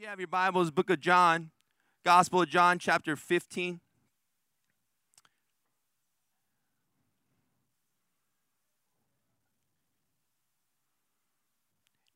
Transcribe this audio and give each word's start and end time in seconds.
you 0.00 0.06
have 0.06 0.18
your 0.18 0.28
Bibles, 0.28 0.70
book 0.70 0.88
of 0.88 0.98
John, 0.98 1.50
Gospel 2.06 2.40
of 2.40 2.48
John, 2.48 2.78
chapter 2.78 3.16
15. 3.16 3.80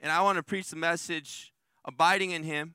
And 0.00 0.10
I 0.10 0.22
want 0.22 0.38
to 0.38 0.42
preach 0.42 0.70
the 0.70 0.76
message 0.76 1.52
abiding 1.84 2.30
in 2.30 2.44
Him. 2.44 2.74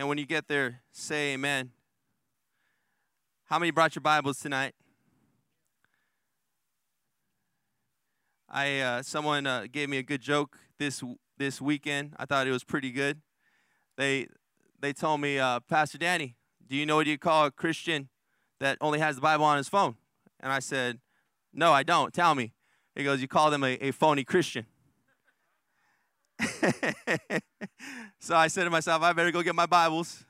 And 0.00 0.08
when 0.08 0.16
you 0.16 0.24
get 0.24 0.48
there, 0.48 0.80
say 0.92 1.34
amen. 1.34 1.72
How 3.44 3.58
many 3.58 3.70
brought 3.70 3.94
your 3.94 4.00
Bibles 4.00 4.38
tonight? 4.38 4.72
I 8.48 8.78
uh, 8.80 9.02
someone 9.02 9.46
uh, 9.46 9.66
gave 9.70 9.90
me 9.90 9.98
a 9.98 10.02
good 10.02 10.22
joke 10.22 10.56
this 10.78 11.04
this 11.36 11.60
weekend. 11.60 12.14
I 12.16 12.24
thought 12.24 12.46
it 12.46 12.50
was 12.50 12.64
pretty 12.64 12.92
good. 12.92 13.20
They 13.98 14.28
they 14.80 14.94
told 14.94 15.20
me, 15.20 15.38
uh, 15.38 15.60
Pastor 15.68 15.98
Danny, 15.98 16.34
do 16.66 16.76
you 16.76 16.86
know 16.86 16.96
what 16.96 17.06
you 17.06 17.18
call 17.18 17.44
a 17.44 17.50
Christian 17.50 18.08
that 18.58 18.78
only 18.80 19.00
has 19.00 19.16
the 19.16 19.20
Bible 19.20 19.44
on 19.44 19.58
his 19.58 19.68
phone? 19.68 19.96
And 20.42 20.50
I 20.50 20.60
said, 20.60 21.00
No, 21.52 21.74
I 21.74 21.82
don't. 21.82 22.14
Tell 22.14 22.34
me. 22.34 22.54
He 22.94 23.04
goes, 23.04 23.20
You 23.20 23.28
call 23.28 23.50
them 23.50 23.62
a, 23.62 23.74
a 23.74 23.90
phony 23.90 24.24
Christian. 24.24 24.64
so 28.20 28.34
I 28.34 28.48
said 28.48 28.64
to 28.64 28.70
myself, 28.70 29.02
I 29.02 29.12
better 29.12 29.30
go 29.30 29.42
get 29.42 29.54
my 29.54 29.66
Bibles, 29.66 30.24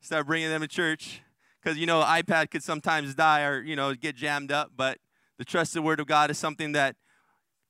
start 0.00 0.26
bringing 0.26 0.48
them 0.48 0.60
to 0.60 0.68
church, 0.68 1.22
because 1.60 1.78
you 1.78 1.86
know 1.86 2.02
iPad 2.02 2.50
could 2.50 2.62
sometimes 2.62 3.14
die 3.14 3.42
or 3.42 3.62
you 3.62 3.76
know 3.76 3.94
get 3.94 4.16
jammed 4.16 4.52
up, 4.52 4.72
but 4.76 4.98
the 5.38 5.44
trusted 5.44 5.82
Word 5.82 6.00
of 6.00 6.06
God 6.06 6.30
is 6.30 6.38
something 6.38 6.72
that 6.72 6.96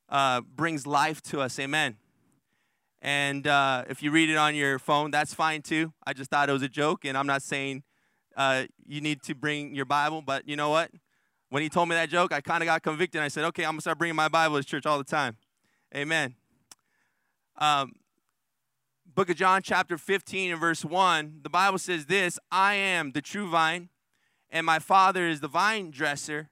uh, 0.08 0.40
brings 0.42 0.86
life 0.86 1.22
to 1.22 1.40
us. 1.40 1.58
Amen. 1.58 1.96
And 3.00 3.46
uh, 3.46 3.84
if 3.88 4.02
you 4.02 4.10
read 4.10 4.30
it 4.30 4.36
on 4.36 4.54
your 4.54 4.78
phone, 4.78 5.10
that's 5.10 5.34
fine 5.34 5.62
too. 5.62 5.92
I 6.06 6.12
just 6.12 6.30
thought 6.30 6.48
it 6.48 6.52
was 6.52 6.62
a 6.62 6.68
joke, 6.68 7.04
and 7.04 7.16
I'm 7.16 7.26
not 7.26 7.42
saying 7.42 7.82
uh, 8.36 8.64
you 8.86 9.00
need 9.00 9.22
to 9.24 9.34
bring 9.34 9.74
your 9.74 9.84
Bible, 9.86 10.22
but 10.22 10.48
you 10.48 10.56
know 10.56 10.70
what? 10.70 10.90
When 11.48 11.62
he 11.62 11.68
told 11.68 11.88
me 11.88 11.94
that 11.96 12.08
joke, 12.08 12.32
I 12.32 12.40
kind 12.40 12.62
of 12.62 12.66
got 12.66 12.82
convicted. 12.82 13.20
I 13.20 13.28
said, 13.28 13.44
okay, 13.46 13.64
I'm 13.64 13.72
gonna 13.72 13.82
start 13.82 13.98
bringing 13.98 14.16
my 14.16 14.28
Bible 14.28 14.56
to 14.56 14.64
church 14.64 14.86
all 14.86 14.98
the 14.98 15.04
time. 15.04 15.36
Amen. 15.94 16.34
Um, 17.62 17.92
book 19.14 19.30
of 19.30 19.36
John, 19.36 19.62
chapter 19.62 19.96
15, 19.96 20.50
and 20.50 20.60
verse 20.60 20.84
1, 20.84 21.42
the 21.44 21.48
Bible 21.48 21.78
says 21.78 22.06
this 22.06 22.36
I 22.50 22.74
am 22.74 23.12
the 23.12 23.22
true 23.22 23.48
vine, 23.48 23.88
and 24.50 24.66
my 24.66 24.80
Father 24.80 25.28
is 25.28 25.38
the 25.38 25.46
vine 25.46 25.92
dresser. 25.92 26.48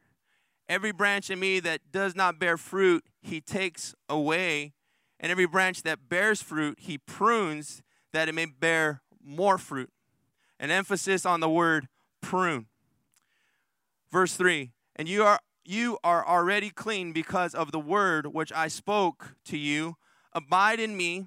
Every 0.68 0.92
branch 0.92 1.28
in 1.28 1.40
me 1.40 1.58
that 1.58 1.80
does 1.90 2.14
not 2.14 2.38
bear 2.38 2.56
fruit, 2.56 3.02
he 3.20 3.40
takes 3.40 3.92
away. 4.08 4.72
And 5.18 5.32
every 5.32 5.46
branch 5.46 5.82
that 5.82 6.08
bears 6.08 6.42
fruit, 6.42 6.78
he 6.78 6.96
prunes 6.96 7.82
that 8.12 8.28
it 8.28 8.34
may 8.36 8.46
bear 8.46 9.02
more 9.20 9.58
fruit. 9.58 9.90
An 10.60 10.70
emphasis 10.70 11.26
on 11.26 11.40
the 11.40 11.50
word 11.50 11.88
prune. 12.20 12.66
Verse 14.12 14.34
3 14.34 14.70
And 14.94 15.08
you 15.08 15.24
are, 15.24 15.40
you 15.64 15.98
are 16.04 16.24
already 16.24 16.70
clean 16.70 17.12
because 17.12 17.52
of 17.52 17.72
the 17.72 17.80
word 17.80 18.28
which 18.28 18.52
I 18.52 18.68
spoke 18.68 19.34
to 19.46 19.58
you. 19.58 19.96
Abide 20.32 20.80
in 20.80 20.96
me, 20.96 21.26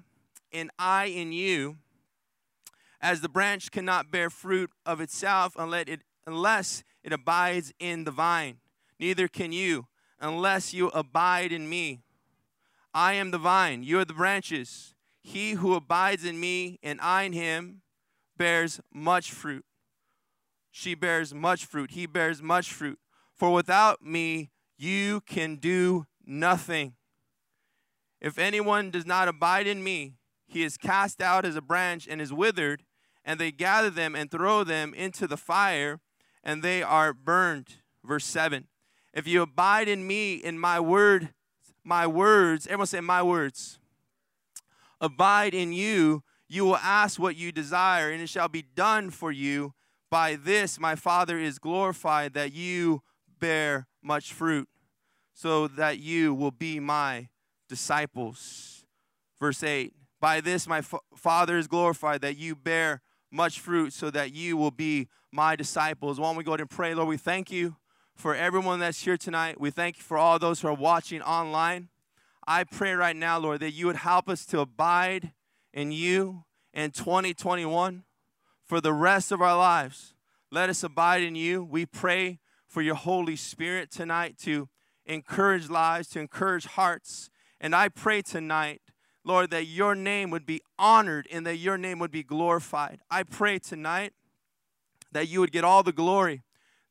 and 0.52 0.70
I 0.78 1.06
in 1.06 1.32
you. 1.32 1.76
As 3.00 3.20
the 3.20 3.28
branch 3.28 3.70
cannot 3.70 4.10
bear 4.10 4.30
fruit 4.30 4.70
of 4.86 5.00
itself 5.00 5.54
unless 5.58 5.84
it, 5.88 6.02
unless 6.26 6.84
it 7.02 7.12
abides 7.12 7.72
in 7.78 8.04
the 8.04 8.10
vine 8.10 8.58
neither 8.98 9.28
can 9.28 9.52
you 9.52 9.86
unless 10.20 10.72
you 10.72 10.88
abide 10.88 11.52
in 11.52 11.68
me. 11.68 12.00
I 12.92 13.14
am 13.14 13.30
the 13.30 13.38
vine, 13.38 13.82
you 13.82 13.98
are 13.98 14.04
the 14.04 14.14
branches. 14.14 14.94
He 15.20 15.52
who 15.52 15.74
abides 15.74 16.24
in 16.24 16.38
me 16.38 16.78
and 16.82 17.00
I 17.00 17.24
in 17.24 17.32
him 17.32 17.82
bears 18.36 18.80
much 18.92 19.32
fruit. 19.32 19.64
She 20.70 20.94
bears 20.94 21.34
much 21.34 21.66
fruit. 21.66 21.92
He 21.92 22.06
bears 22.06 22.42
much 22.42 22.72
fruit. 22.72 22.98
For 23.34 23.52
without 23.52 24.02
me, 24.02 24.50
you 24.76 25.20
can 25.20 25.56
do 25.56 26.06
nothing. 26.24 26.94
If 28.24 28.38
anyone 28.38 28.90
does 28.90 29.04
not 29.04 29.28
abide 29.28 29.66
in 29.66 29.84
me, 29.84 30.14
he 30.46 30.62
is 30.62 30.78
cast 30.78 31.20
out 31.20 31.44
as 31.44 31.56
a 31.56 31.60
branch 31.60 32.08
and 32.08 32.22
is 32.22 32.32
withered, 32.32 32.82
and 33.22 33.38
they 33.38 33.52
gather 33.52 33.90
them 33.90 34.16
and 34.16 34.30
throw 34.30 34.64
them 34.64 34.94
into 34.94 35.26
the 35.26 35.36
fire, 35.36 36.00
and 36.42 36.62
they 36.62 36.82
are 36.82 37.12
burned. 37.12 37.82
Verse 38.02 38.24
7. 38.24 38.66
If 39.12 39.28
you 39.28 39.42
abide 39.42 39.88
in 39.88 40.06
me, 40.06 40.36
in 40.36 40.58
my 40.58 40.80
word, 40.80 41.34
my 41.84 42.06
words, 42.06 42.66
everyone 42.66 42.86
say, 42.86 43.02
my 43.02 43.22
words, 43.22 43.78
abide 45.02 45.52
in 45.52 45.74
you, 45.74 46.22
you 46.48 46.64
will 46.64 46.76
ask 46.76 47.20
what 47.20 47.36
you 47.36 47.52
desire, 47.52 48.10
and 48.10 48.22
it 48.22 48.30
shall 48.30 48.48
be 48.48 48.62
done 48.62 49.10
for 49.10 49.32
you. 49.32 49.74
By 50.10 50.36
this 50.36 50.80
my 50.80 50.94
Father 50.94 51.38
is 51.38 51.58
glorified, 51.58 52.32
that 52.32 52.54
you 52.54 53.02
bear 53.38 53.86
much 54.02 54.32
fruit, 54.32 54.70
so 55.34 55.68
that 55.68 55.98
you 55.98 56.32
will 56.32 56.52
be 56.52 56.80
my 56.80 57.28
disciples. 57.74 58.84
Verse 59.40 59.62
8 59.64 59.92
By 60.20 60.40
this 60.40 60.68
my 60.68 60.80
Father 61.16 61.58
is 61.58 61.66
glorified, 61.66 62.20
that 62.20 62.36
you 62.36 62.54
bear 62.54 63.02
much 63.32 63.58
fruit, 63.58 63.92
so 63.92 64.10
that 64.10 64.32
you 64.32 64.56
will 64.56 64.70
be 64.70 65.08
my 65.32 65.56
disciples. 65.56 66.20
Why 66.20 66.28
don't 66.28 66.36
we 66.36 66.44
go 66.44 66.52
ahead 66.52 66.60
and 66.60 66.70
pray, 66.70 66.94
Lord? 66.94 67.08
We 67.08 67.16
thank 67.16 67.50
you 67.50 67.76
for 68.14 68.36
everyone 68.36 68.78
that's 68.78 69.02
here 69.02 69.16
tonight. 69.16 69.60
We 69.60 69.70
thank 69.70 69.96
you 69.96 70.04
for 70.04 70.16
all 70.16 70.38
those 70.38 70.60
who 70.60 70.68
are 70.68 70.74
watching 70.74 71.20
online. 71.20 71.88
I 72.46 72.62
pray 72.62 72.92
right 72.92 73.16
now, 73.16 73.38
Lord, 73.38 73.58
that 73.60 73.72
you 73.72 73.86
would 73.86 73.96
help 73.96 74.28
us 74.28 74.46
to 74.46 74.60
abide 74.60 75.32
in 75.72 75.90
you 75.90 76.44
in 76.72 76.92
2021 76.92 78.04
for 78.62 78.80
the 78.80 78.92
rest 78.92 79.32
of 79.32 79.42
our 79.42 79.56
lives. 79.56 80.14
Let 80.52 80.70
us 80.70 80.84
abide 80.84 81.22
in 81.22 81.34
you. 81.34 81.64
We 81.64 81.86
pray 81.86 82.38
for 82.68 82.82
your 82.82 82.94
Holy 82.94 83.34
Spirit 83.34 83.90
tonight 83.90 84.38
to 84.42 84.68
encourage 85.06 85.68
lives, 85.68 86.08
to 86.10 86.20
encourage 86.20 86.66
hearts. 86.66 87.30
And 87.60 87.74
I 87.74 87.88
pray 87.88 88.22
tonight, 88.22 88.82
Lord, 89.24 89.50
that 89.50 89.64
your 89.64 89.94
name 89.94 90.30
would 90.30 90.44
be 90.44 90.60
honored 90.78 91.26
and 91.32 91.46
that 91.46 91.56
your 91.56 91.78
name 91.78 91.98
would 91.98 92.10
be 92.10 92.22
glorified. 92.22 93.00
I 93.10 93.22
pray 93.22 93.58
tonight 93.58 94.12
that 95.12 95.28
you 95.28 95.40
would 95.40 95.52
get 95.52 95.64
all 95.64 95.82
the 95.82 95.92
glory 95.92 96.42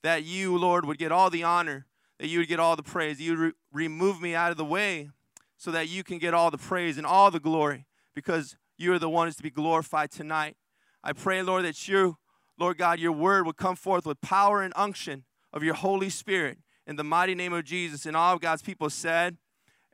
that 0.04 0.24
you, 0.24 0.58
Lord, 0.58 0.86
would 0.86 0.98
get 0.98 1.12
all 1.12 1.30
the 1.30 1.44
honor, 1.44 1.88
that 2.20 2.28
you 2.28 2.40
would 2.40 2.48
get 2.48 2.60
all 2.60 2.76
the 2.76 2.84
praise. 2.84 3.20
You 3.20 3.36
re- 3.36 3.52
remove 3.72 4.22
me 4.22 4.36
out 4.36 4.52
of 4.52 4.58
the 4.58 4.66
way 4.66 5.10
so 5.58 5.72
that 5.72 5.90
you 5.90 6.04
can 6.04 6.20
get 6.20 6.34
all 6.34 6.52
the 6.52 6.58
praise 6.58 6.98
and 6.98 7.08
all 7.08 7.32
the 7.32 7.40
glory 7.40 7.86
because 8.14 8.56
you 8.78 8.94
are 8.94 9.00
the 9.00 9.10
one 9.10 9.28
who's 9.28 9.38
to 9.38 9.44
be 9.44 9.50
glorified 9.50 10.12
tonight. 10.12 10.58
I 11.04 11.14
pray, 11.14 11.42
Lord, 11.42 11.64
that 11.66 11.88
you, 11.88 12.18
Lord 12.60 12.78
God, 12.78 13.00
your 13.00 13.12
word 13.14 13.46
would 13.46 13.58
come 13.58 13.76
forth 13.76 14.06
with 14.06 14.22
power 14.22 14.62
and 14.62 14.74
unction 14.76 15.24
of 15.52 15.64
your 15.64 15.74
Holy 15.74 16.10
Spirit 16.10 16.58
in 16.86 16.98
the 16.98 17.04
mighty 17.04 17.34
name 17.34 17.54
of 17.54 17.64
Jesus. 17.64 18.06
And 18.06 18.16
all 18.16 18.36
of 18.36 18.42
God's 18.42 18.62
people 18.62 18.90
said, 18.90 19.38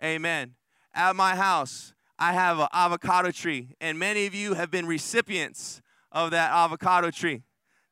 Amen. 0.03 0.55
At 0.99 1.15
my 1.15 1.33
house, 1.37 1.93
I 2.19 2.33
have 2.33 2.59
an 2.59 2.67
avocado 2.73 3.31
tree, 3.31 3.69
and 3.79 3.97
many 3.97 4.25
of 4.25 4.35
you 4.35 4.55
have 4.55 4.69
been 4.69 4.85
recipients 4.85 5.81
of 6.11 6.31
that 6.31 6.51
avocado 6.51 7.09
tree 7.09 7.43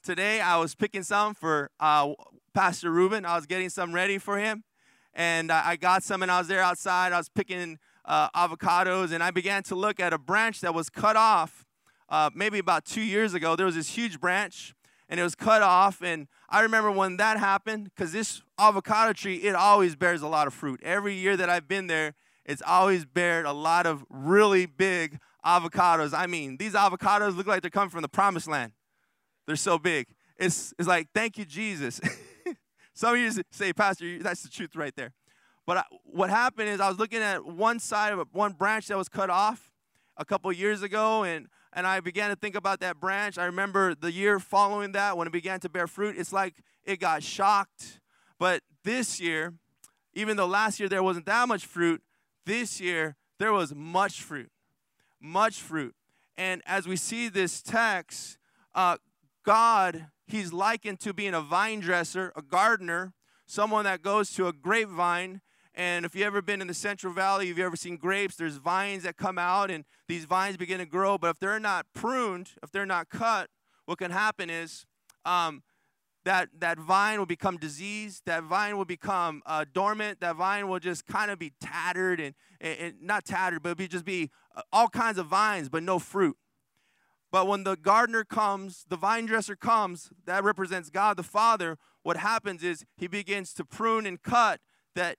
today 0.03 0.39
I 0.39 0.57
was 0.57 0.73
picking 0.73 1.03
some 1.03 1.33
for 1.33 1.69
uh, 1.81 2.13
Pastor 2.53 2.91
Ruben. 2.91 3.25
I 3.25 3.35
was 3.35 3.45
getting 3.45 3.69
some 3.69 3.93
ready 3.93 4.17
for 4.17 4.37
him. 4.37 4.63
And 5.13 5.51
I 5.51 5.75
got 5.75 6.03
some, 6.03 6.21
and 6.21 6.31
I 6.31 6.39
was 6.39 6.47
there 6.47 6.61
outside. 6.61 7.11
I 7.11 7.17
was 7.17 7.27
picking 7.27 7.79
uh, 8.05 8.29
avocados, 8.29 9.11
and 9.11 9.23
I 9.23 9.31
began 9.31 9.63
to 9.63 9.75
look 9.75 9.99
at 9.99 10.13
a 10.13 10.17
branch 10.17 10.61
that 10.61 10.73
was 10.73 10.89
cut 10.89 11.15
off 11.15 11.65
uh, 12.07 12.29
maybe 12.33 12.59
about 12.59 12.85
two 12.85 13.01
years 13.01 13.33
ago. 13.33 13.55
There 13.55 13.65
was 13.65 13.75
this 13.75 13.89
huge 13.89 14.19
branch, 14.19 14.73
and 15.09 15.19
it 15.19 15.23
was 15.23 15.33
cut 15.33 15.61
off. 15.61 16.01
And 16.01 16.27
I 16.49 16.61
remember 16.61 16.91
when 16.91 17.17
that 17.17 17.37
happened, 17.37 17.85
because 17.85 18.11
this 18.11 18.43
avocado 18.59 19.13
tree, 19.13 19.37
it 19.37 19.55
always 19.55 19.95
bears 19.95 20.21
a 20.21 20.27
lot 20.27 20.47
of 20.47 20.53
fruit. 20.53 20.81
Every 20.83 21.15
year 21.15 21.35
that 21.35 21.49
I've 21.49 21.67
been 21.67 21.87
there, 21.87 22.13
it's 22.47 22.61
always 22.65 23.05
bared 23.05 23.45
a 23.45 23.51
lot 23.51 23.85
of 23.85 24.05
really 24.09 24.65
big 24.65 25.19
avocados. 25.45 26.13
I 26.17 26.27
mean, 26.27 26.57
these 26.57 26.73
avocados 26.73 27.35
look 27.35 27.45
like 27.45 27.61
they're 27.61 27.69
coming 27.69 27.89
from 27.89 28.01
the 28.01 28.09
promised 28.09 28.47
land. 28.47 28.71
They're 29.45 29.55
so 29.55 29.77
big. 29.77 30.07
It's, 30.37 30.73
it's 30.79 30.87
like, 30.87 31.09
thank 31.13 31.37
you, 31.37 31.45
Jesus. 31.45 31.99
Some 32.93 33.15
of 33.15 33.19
you 33.19 33.43
say, 33.51 33.73
Pastor, 33.73 34.23
that's 34.23 34.43
the 34.43 34.49
truth 34.49 34.75
right 34.75 34.95
there. 34.95 35.13
But 35.65 35.77
I, 35.77 35.83
what 36.03 36.29
happened 36.29 36.69
is 36.69 36.79
I 36.79 36.87
was 36.87 36.97
looking 36.97 37.21
at 37.21 37.45
one 37.45 37.79
side 37.79 38.13
of 38.13 38.19
a, 38.19 38.25
one 38.31 38.53
branch 38.53 38.87
that 38.87 38.97
was 38.97 39.09
cut 39.09 39.29
off 39.29 39.73
a 40.15 40.25
couple 40.25 40.51
years 40.51 40.81
ago, 40.81 41.23
and, 41.23 41.47
and 41.73 41.85
I 41.85 41.99
began 41.99 42.29
to 42.29 42.35
think 42.35 42.55
about 42.55 42.79
that 42.79 42.99
branch. 42.99 43.37
I 43.37 43.45
remember 43.45 43.93
the 43.93 44.11
year 44.11 44.39
following 44.39 44.93
that 44.93 45.17
when 45.17 45.27
it 45.27 45.33
began 45.33 45.59
to 45.61 45.69
bear 45.69 45.85
fruit, 45.85 46.15
it's 46.17 46.31
like 46.31 46.55
it 46.85 46.99
got 46.99 47.23
shocked. 47.23 47.99
But 48.39 48.61
this 48.83 49.19
year, 49.19 49.53
even 50.13 50.37
though 50.37 50.47
last 50.47 50.79
year 50.79 50.87
there 50.89 51.03
wasn't 51.03 51.25
that 51.25 51.47
much 51.47 51.65
fruit, 51.65 52.01
this 52.47 52.81
year 52.81 53.15
there 53.37 53.53
was 53.53 53.75
much 53.75 54.23
fruit. 54.23 54.49
Much 55.21 55.61
fruit. 55.61 55.93
And 56.37 56.61
as 56.65 56.87
we 56.87 56.95
see 56.95 57.29
this 57.29 57.61
text, 57.61 58.37
uh, 58.73 58.97
God, 59.45 60.07
He's 60.25 60.51
likened 60.51 60.99
to 61.01 61.13
being 61.13 61.33
a 61.33 61.41
vine 61.41 61.79
dresser, 61.79 62.33
a 62.35 62.41
gardener, 62.41 63.13
someone 63.45 63.85
that 63.85 64.01
goes 64.01 64.31
to 64.33 64.47
a 64.47 64.53
grapevine. 64.53 65.41
And 65.73 66.05
if 66.05 66.15
you've 66.15 66.25
ever 66.25 66.41
been 66.41 66.59
in 66.59 66.67
the 66.67 66.73
Central 66.73 67.13
Valley, 67.13 67.49
if 67.49 67.57
you've 67.57 67.65
ever 67.65 67.75
seen 67.75 67.97
grapes, 67.97 68.35
there's 68.35 68.57
vines 68.57 69.03
that 69.03 69.15
come 69.15 69.37
out 69.37 69.71
and 69.71 69.85
these 70.07 70.25
vines 70.25 70.57
begin 70.57 70.79
to 70.79 70.85
grow. 70.85 71.17
But 71.17 71.29
if 71.29 71.39
they're 71.39 71.59
not 71.59 71.85
pruned, 71.93 72.51
if 72.61 72.71
they're 72.71 72.85
not 72.85 73.09
cut, 73.09 73.49
what 73.85 73.99
can 73.99 74.11
happen 74.11 74.49
is 74.49 74.85
um, 75.23 75.63
that, 76.27 76.49
that 76.59 76.77
vine 76.77 77.19
will 77.19 77.25
become 77.25 77.55
diseased, 77.55 78.23
that 78.25 78.43
vine 78.43 78.75
will 78.77 78.83
become 78.83 79.41
uh, 79.45 79.63
dormant, 79.73 80.19
that 80.19 80.35
vine 80.35 80.67
will 80.67 80.77
just 80.77 81.07
kind 81.07 81.31
of 81.31 81.39
be 81.39 81.53
tattered 81.61 82.19
and, 82.19 82.35
and, 82.59 82.79
and 82.79 83.01
not 83.01 83.23
tattered, 83.23 83.63
but 83.63 83.77
be 83.77 83.87
just 83.87 84.03
be 84.03 84.29
uh, 84.53 84.61
all 84.73 84.89
kinds 84.89 85.17
of 85.17 85.27
vines, 85.27 85.69
but 85.69 85.83
no 85.83 85.99
fruit. 85.99 86.35
But 87.31 87.47
when 87.47 87.63
the 87.63 87.77
gardener 87.77 88.25
comes, 88.25 88.85
the 88.89 88.97
vine 88.97 89.25
dresser 89.25 89.55
comes, 89.55 90.09
that 90.25 90.43
represents 90.43 90.89
God 90.89 91.15
the 91.15 91.23
Father, 91.23 91.77
what 92.03 92.17
happens 92.17 92.61
is 92.61 92.83
he 92.97 93.07
begins 93.07 93.53
to 93.53 93.63
prune 93.63 94.05
and 94.05 94.21
cut 94.21 94.59
that 94.95 95.15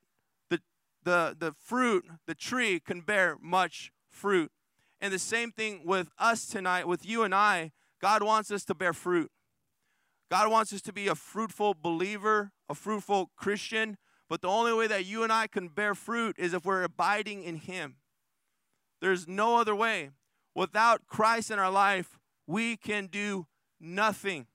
the, 0.51 0.61
the, 1.05 1.35
the 1.39 1.55
fruit, 1.59 2.05
the 2.27 2.35
tree, 2.35 2.81
can 2.81 3.01
bear 3.01 3.39
much 3.41 3.93
fruit. 4.11 4.53
And 5.01 5.11
the 5.11 5.19
same 5.19 5.53
thing 5.53 5.87
with 5.87 6.11
us 6.19 6.45
tonight, 6.45 6.87
with 6.87 7.07
you 7.07 7.23
and 7.23 7.35
I, 7.35 7.73
God 7.99 8.23
wants 8.23 8.51
us 8.51 8.67
to 8.67 8.75
bear 8.75 8.93
fruit. 8.93 9.31
God 10.31 10.51
wants 10.51 10.73
us 10.73 10.83
to 10.83 10.93
be 10.93 11.09
a 11.09 11.15
fruitful 11.15 11.75
believer, 11.75 12.53
a 12.69 12.75
fruitful 12.75 13.31
Christian, 13.37 13.97
but 14.29 14.43
the 14.43 14.49
only 14.49 14.75
way 14.75 14.87
that 14.87 15.07
you 15.07 15.23
and 15.23 15.33
I 15.33 15.47
can 15.47 15.69
bear 15.69 15.95
fruit 15.95 16.37
is 16.39 16.53
if 16.53 16.65
we're 16.65 16.83
abiding 16.83 17.43
in 17.43 17.57
Him. 17.57 17.97
There's 19.01 19.27
no 19.27 19.57
other 19.57 19.75
way. 19.75 20.11
Without 20.55 21.07
Christ 21.07 21.51
in 21.51 21.59
our 21.59 21.71
life, 21.71 22.19
we 22.47 22.77
can 22.77 23.07
do 23.07 23.47
nothing. 23.81 24.47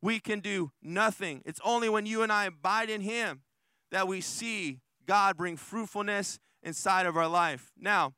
We 0.00 0.20
can 0.20 0.40
do 0.40 0.72
nothing. 0.80 1.42
It's 1.44 1.60
only 1.64 1.88
when 1.88 2.06
you 2.06 2.22
and 2.22 2.32
I 2.32 2.46
abide 2.46 2.88
in 2.88 3.02
Him 3.02 3.42
that 3.90 4.08
we 4.08 4.20
see 4.20 4.80
God 5.06 5.36
bring 5.36 5.56
fruitfulness 5.56 6.38
inside 6.62 7.06
of 7.06 7.16
our 7.16 7.28
life. 7.28 7.72
Now, 7.78 8.14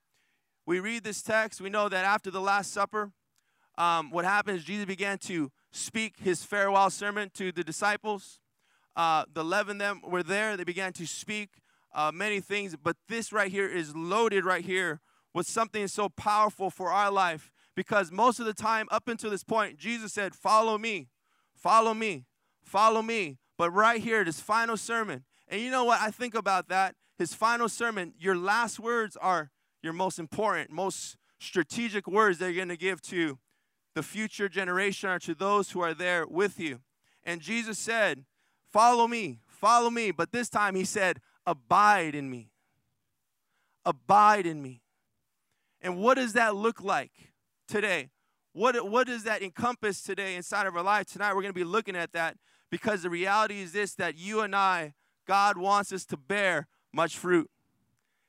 we 0.67 0.79
read 0.79 1.05
this 1.05 1.23
text, 1.23 1.61
we 1.61 1.71
know 1.71 1.89
that 1.89 2.05
after 2.05 2.31
the 2.31 2.41
Last 2.41 2.73
Supper, 2.73 3.13
um, 3.79 4.11
what 4.11 4.25
happened 4.25 4.59
is 4.59 4.65
Jesus 4.65 4.85
began 4.85 5.19
to 5.19 5.51
speak 5.73 6.19
his 6.21 6.45
farewell 6.45 6.91
sermon 6.91 7.31
to 7.35 7.53
the 7.53 7.65
disciples. 7.65 8.41
Uh, 8.97 9.25
the 9.33 9.41
11 9.41 9.79
them 9.79 10.01
were 10.05 10.23
there. 10.23 10.57
They 10.57 10.65
began 10.65 10.93
to 10.95 11.07
speak 11.07 11.51
uh, 11.95 12.11
many 12.13 12.41
things, 12.41 12.77
but 12.77 12.97
this 13.09 13.33
right 13.33 13.51
here 13.51 13.69
is 13.69 13.95
loaded 13.95 14.45
right 14.45 14.65
here 14.65 15.01
with 15.35 15.47
something 15.47 15.87
so 15.89 16.09
powerful 16.09 16.71
for 16.71 16.91
our 16.91 17.11
life 17.11 17.51
because 17.75 18.11
most 18.11 18.41
of 18.41 18.47
the 18.47 18.55
time, 18.55 18.87
up 18.91 19.09
until 19.09 19.31
this 19.31 19.45
point, 19.45 19.79
Jesus 19.79 20.13
said, 20.13 20.35
Follow 20.35 20.77
me, 20.77 21.09
follow 21.55 21.95
me, 21.95 22.27
follow 22.63 23.03
me. 23.03 23.39
But 23.57 23.71
right 23.71 24.01
here, 24.01 24.25
this 24.25 24.41
final 24.41 24.77
sermon, 24.77 25.25
and 25.49 25.61
you 25.61 25.71
know 25.71 25.85
what 25.85 26.01
I 26.01 26.11
think 26.11 26.35
about 26.35 26.69
that? 26.69 26.95
His 27.19 27.35
final 27.35 27.69
sermon, 27.69 28.15
your 28.19 28.37
last 28.37 28.81
words 28.81 29.17
are 29.17 29.51
your 29.83 29.93
most 29.93 30.19
important, 30.19 30.71
most 30.71 31.17
strategic 31.39 32.07
words 32.07 32.39
that 32.39 32.47
you're 32.47 32.57
going 32.65 32.69
to 32.69 32.77
give 32.77 33.03
to 33.03 33.39
the 34.01 34.07
future 34.07 34.49
generation 34.49 35.11
or 35.11 35.19
to 35.19 35.35
those 35.35 35.73
who 35.73 35.81
are 35.83 35.93
there 35.93 36.27
with 36.27 36.59
you. 36.59 36.81
And 37.23 37.43
Jesus 37.43 37.79
said, 37.79 38.25
Follow 38.73 39.07
me, 39.07 39.41
follow 39.47 39.91
me. 39.91 40.11
But 40.11 40.33
this 40.33 40.49
time 40.49 40.75
he 40.75 40.85
said, 40.85 41.21
Abide 41.45 42.15
in 42.15 42.31
me. 42.31 42.51
Abide 43.85 44.47
in 44.47 44.63
me. 44.63 44.81
And 45.83 45.99
what 45.99 46.15
does 46.15 46.33
that 46.33 46.57
look 46.57 46.83
like 46.83 47.11
today? 47.69 48.09
What, 48.55 48.89
what 48.89 49.07
does 49.07 49.25
that 49.25 49.43
encompass 49.43 50.01
today 50.01 50.35
inside 50.35 50.67
of 50.67 50.75
our 50.75 50.83
life? 50.83 51.05
Tonight 51.05 51.35
we're 51.35 51.43
going 51.43 51.53
to 51.53 51.61
be 51.61 51.63
looking 51.63 51.95
at 51.95 52.13
that 52.13 52.39
because 52.71 53.03
the 53.03 53.11
reality 53.11 53.61
is 53.61 53.73
this 53.73 53.95
that 53.97 54.17
you 54.17 54.41
and 54.41 54.57
I, 54.57 54.95
God 55.27 55.59
wants 55.59 55.93
us 55.93 56.07
to 56.07 56.17
bear 56.17 56.69
much 56.91 57.19
fruit. 57.19 57.51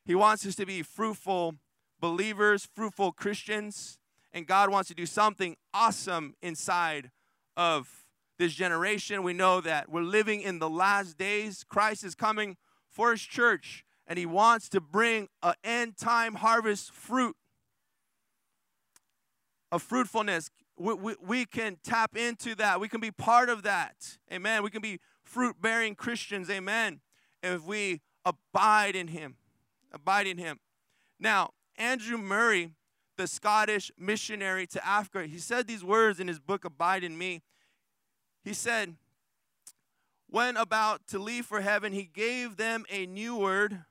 He 0.04 0.16
wants 0.16 0.46
us 0.46 0.56
to 0.56 0.66
be 0.66 0.82
fruitful 0.82 1.56
believers, 2.02 2.68
fruitful 2.76 3.14
Christians 3.14 4.00
and 4.34 4.48
God 4.48 4.70
wants 4.70 4.88
to 4.90 4.96
do 4.96 5.06
something 5.06 5.56
awesome 5.74 6.36
inside 6.42 7.12
of 7.58 8.06
this 8.40 8.54
generation. 8.54 9.24
We 9.24 9.34
know 9.34 9.62
that 9.62 9.90
we're 9.90 10.02
living 10.02 10.42
in 10.42 10.60
the 10.60 10.70
last 10.70 11.18
days. 11.18 11.64
Christ 11.64 12.04
is 12.04 12.16
coming 12.16 12.58
for 12.90 13.12
his 13.12 13.22
church, 13.22 13.84
and 14.08 14.18
he 14.18 14.26
wants 14.26 14.70
to 14.70 14.82
bring 14.82 15.28
an 15.44 15.54
end 15.64 15.98
time 15.98 16.36
harvest 16.36 16.92
fruit 16.92 17.36
of 19.72 19.82
fruitfulness. 19.82 20.50
We, 20.78 20.94
we, 20.94 21.16
we 21.22 21.46
can 21.46 21.78
tap 21.84 22.18
into 22.18 22.56
that. 22.56 22.80
We 22.80 22.90
can 22.90 23.00
be 23.00 23.12
part 23.12 23.50
of 23.50 23.64
that. 23.64 24.18
Amen. 24.32 24.64
We 24.64 24.70
can 24.70 24.82
be 24.82 25.00
fruit 25.24 25.62
bearing 25.62 25.96
Christians. 25.96 26.50
Amen. 26.50 27.02
If 27.44 27.64
we 27.64 28.02
abide 28.26 28.96
in 28.96 29.10
him. 29.10 29.36
Abide 29.94 30.28
in 30.28 30.38
him. 30.38 30.60
Now, 31.20 31.52
Andrew 31.78 32.18
Murray 32.18 32.72
the 33.22 33.28
Scottish 33.28 33.92
missionary 34.00 34.66
to 34.66 34.84
Africa. 34.86 35.28
He 35.28 35.38
said 35.38 35.68
these 35.68 35.84
words 35.84 36.20
in 36.20 36.28
his 36.28 36.40
book, 36.40 36.66
Abide 36.66 37.04
in 37.04 37.20
Me. 37.20 37.44
He 38.44 38.52
said, 38.52 38.96
When 40.28 40.58
about 40.58 41.06
to 41.10 41.20
leave 41.20 41.46
for 41.46 41.62
heaven, 41.62 41.94
he 41.94 42.10
gave 42.12 42.58
them 42.58 42.84
a 42.90 43.06
new 43.06 43.36
word, 43.36 43.84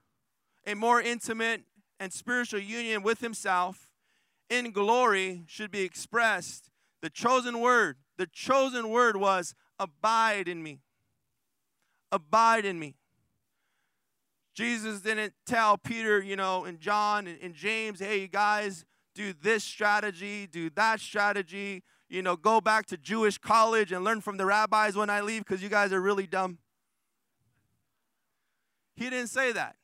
a 0.66 0.74
more 0.74 1.00
intimate 1.00 1.62
and 2.00 2.12
spiritual 2.12 2.58
union 2.58 3.04
with 3.04 3.20
himself 3.20 3.92
in 4.48 4.72
glory 4.72 5.44
should 5.46 5.70
be 5.70 5.82
expressed. 5.82 6.68
The 7.00 7.10
chosen 7.10 7.60
word, 7.60 7.98
the 8.18 8.26
chosen 8.26 8.88
word 8.88 9.16
was 9.16 9.54
abide 9.78 10.48
in 10.48 10.60
me. 10.60 10.80
Abide 12.10 12.64
in 12.64 12.80
me. 12.80 12.96
Jesus 14.54 15.00
didn't 15.00 15.34
tell 15.46 15.78
Peter, 15.78 16.20
you 16.20 16.34
know, 16.34 16.64
and 16.64 16.80
John 16.80 17.28
and, 17.28 17.38
and 17.40 17.54
James, 17.54 18.00
hey, 18.00 18.22
you 18.22 18.28
guys, 18.28 18.84
do 19.14 19.32
this 19.32 19.64
strategy, 19.64 20.46
do 20.46 20.70
that 20.70 21.00
strategy, 21.00 21.82
you 22.08 22.22
know, 22.22 22.36
go 22.36 22.60
back 22.60 22.86
to 22.86 22.96
Jewish 22.96 23.38
college 23.38 23.92
and 23.92 24.04
learn 24.04 24.20
from 24.20 24.36
the 24.36 24.44
rabbis 24.44 24.96
when 24.96 25.10
I 25.10 25.20
leave 25.20 25.44
because 25.44 25.62
you 25.62 25.68
guys 25.68 25.92
are 25.92 26.00
really 26.00 26.26
dumb. 26.26 26.58
He 28.94 29.08
didn't 29.08 29.28
say 29.28 29.52
that. 29.52 29.76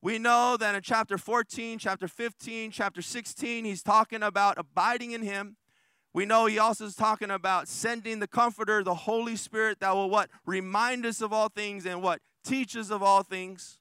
We 0.00 0.18
know 0.18 0.56
that 0.56 0.74
in 0.74 0.82
chapter 0.82 1.18
14, 1.18 1.78
chapter 1.78 2.06
15, 2.06 2.70
chapter 2.70 3.02
16, 3.02 3.64
he's 3.64 3.82
talking 3.82 4.22
about 4.22 4.56
abiding 4.56 5.10
in 5.10 5.22
him. 5.22 5.56
We 6.14 6.24
know 6.24 6.46
he 6.46 6.58
also 6.58 6.84
is 6.84 6.94
talking 6.94 7.30
about 7.30 7.68
sending 7.68 8.20
the 8.20 8.28
comforter, 8.28 8.84
the 8.84 8.94
Holy 8.94 9.34
Spirit 9.34 9.80
that 9.80 9.94
will 9.94 10.08
what? 10.08 10.30
Remind 10.46 11.04
us 11.04 11.20
of 11.20 11.32
all 11.32 11.48
things 11.48 11.84
and 11.84 12.02
what? 12.02 12.20
Teach 12.44 12.76
us 12.76 12.90
of 12.90 13.02
all 13.02 13.22
things. 13.22 13.80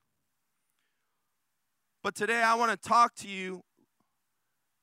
But 2.01 2.15
today 2.15 2.41
I 2.41 2.55
want 2.55 2.72
to 2.72 2.89
talk 2.89 3.13
to 3.15 3.27
you 3.27 3.63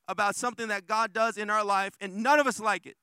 about 0.08 0.37
something 0.37 0.68
that 0.68 0.87
God 0.87 1.12
does 1.12 1.37
in 1.37 1.50
our 1.50 1.64
life, 1.64 1.94
and 2.00 2.23
none 2.23 2.38
of 2.40 2.46
us 2.46 2.61
like 2.61 2.87
it. 2.87 2.96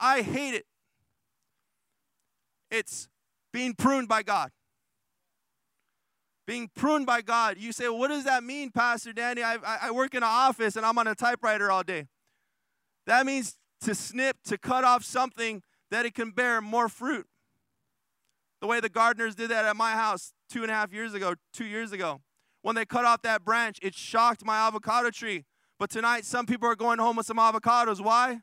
I 0.00 0.22
hate 0.22 0.54
it. 0.54 0.66
It's 2.70 3.08
being 3.52 3.74
pruned 3.74 4.08
by 4.08 4.22
God. 4.22 4.50
Being 6.46 6.68
pruned 6.74 7.06
by 7.06 7.22
God. 7.22 7.56
You 7.58 7.72
say, 7.72 7.88
well, 7.88 7.98
what 7.98 8.08
does 8.08 8.24
that 8.24 8.42
mean, 8.42 8.70
Pastor 8.70 9.12
Danny? 9.12 9.42
I, 9.42 9.56
I 9.64 9.90
work 9.92 10.14
in 10.14 10.18
an 10.18 10.28
office 10.30 10.76
and 10.76 10.84
I'm 10.84 10.98
on 10.98 11.06
a 11.06 11.14
typewriter 11.14 11.70
all 11.70 11.82
day. 11.82 12.08
That 13.06 13.24
means 13.24 13.56
to 13.82 13.94
snip, 13.94 14.38
to 14.46 14.58
cut 14.58 14.84
off 14.84 15.04
something 15.04 15.62
that 15.90 16.04
it 16.04 16.14
can 16.14 16.32
bear 16.32 16.60
more 16.60 16.88
fruit. 16.88 17.26
The 18.60 18.66
way 18.66 18.80
the 18.80 18.88
gardeners 18.88 19.34
did 19.34 19.50
that 19.50 19.64
at 19.64 19.76
my 19.76 19.92
house 19.92 20.32
two 20.50 20.62
and 20.62 20.70
a 20.70 20.74
half 20.74 20.92
years 20.92 21.14
ago, 21.14 21.34
two 21.52 21.66
years 21.66 21.92
ago. 21.92 22.20
When 22.64 22.74
they 22.74 22.86
cut 22.86 23.04
off 23.04 23.20
that 23.22 23.44
branch, 23.44 23.78
it 23.82 23.94
shocked 23.94 24.42
my 24.42 24.56
avocado 24.56 25.10
tree. 25.10 25.44
But 25.78 25.90
tonight, 25.90 26.24
some 26.24 26.46
people 26.46 26.66
are 26.66 26.74
going 26.74 26.98
home 26.98 27.16
with 27.16 27.26
some 27.26 27.36
avocados. 27.36 28.00
Why? 28.00 28.40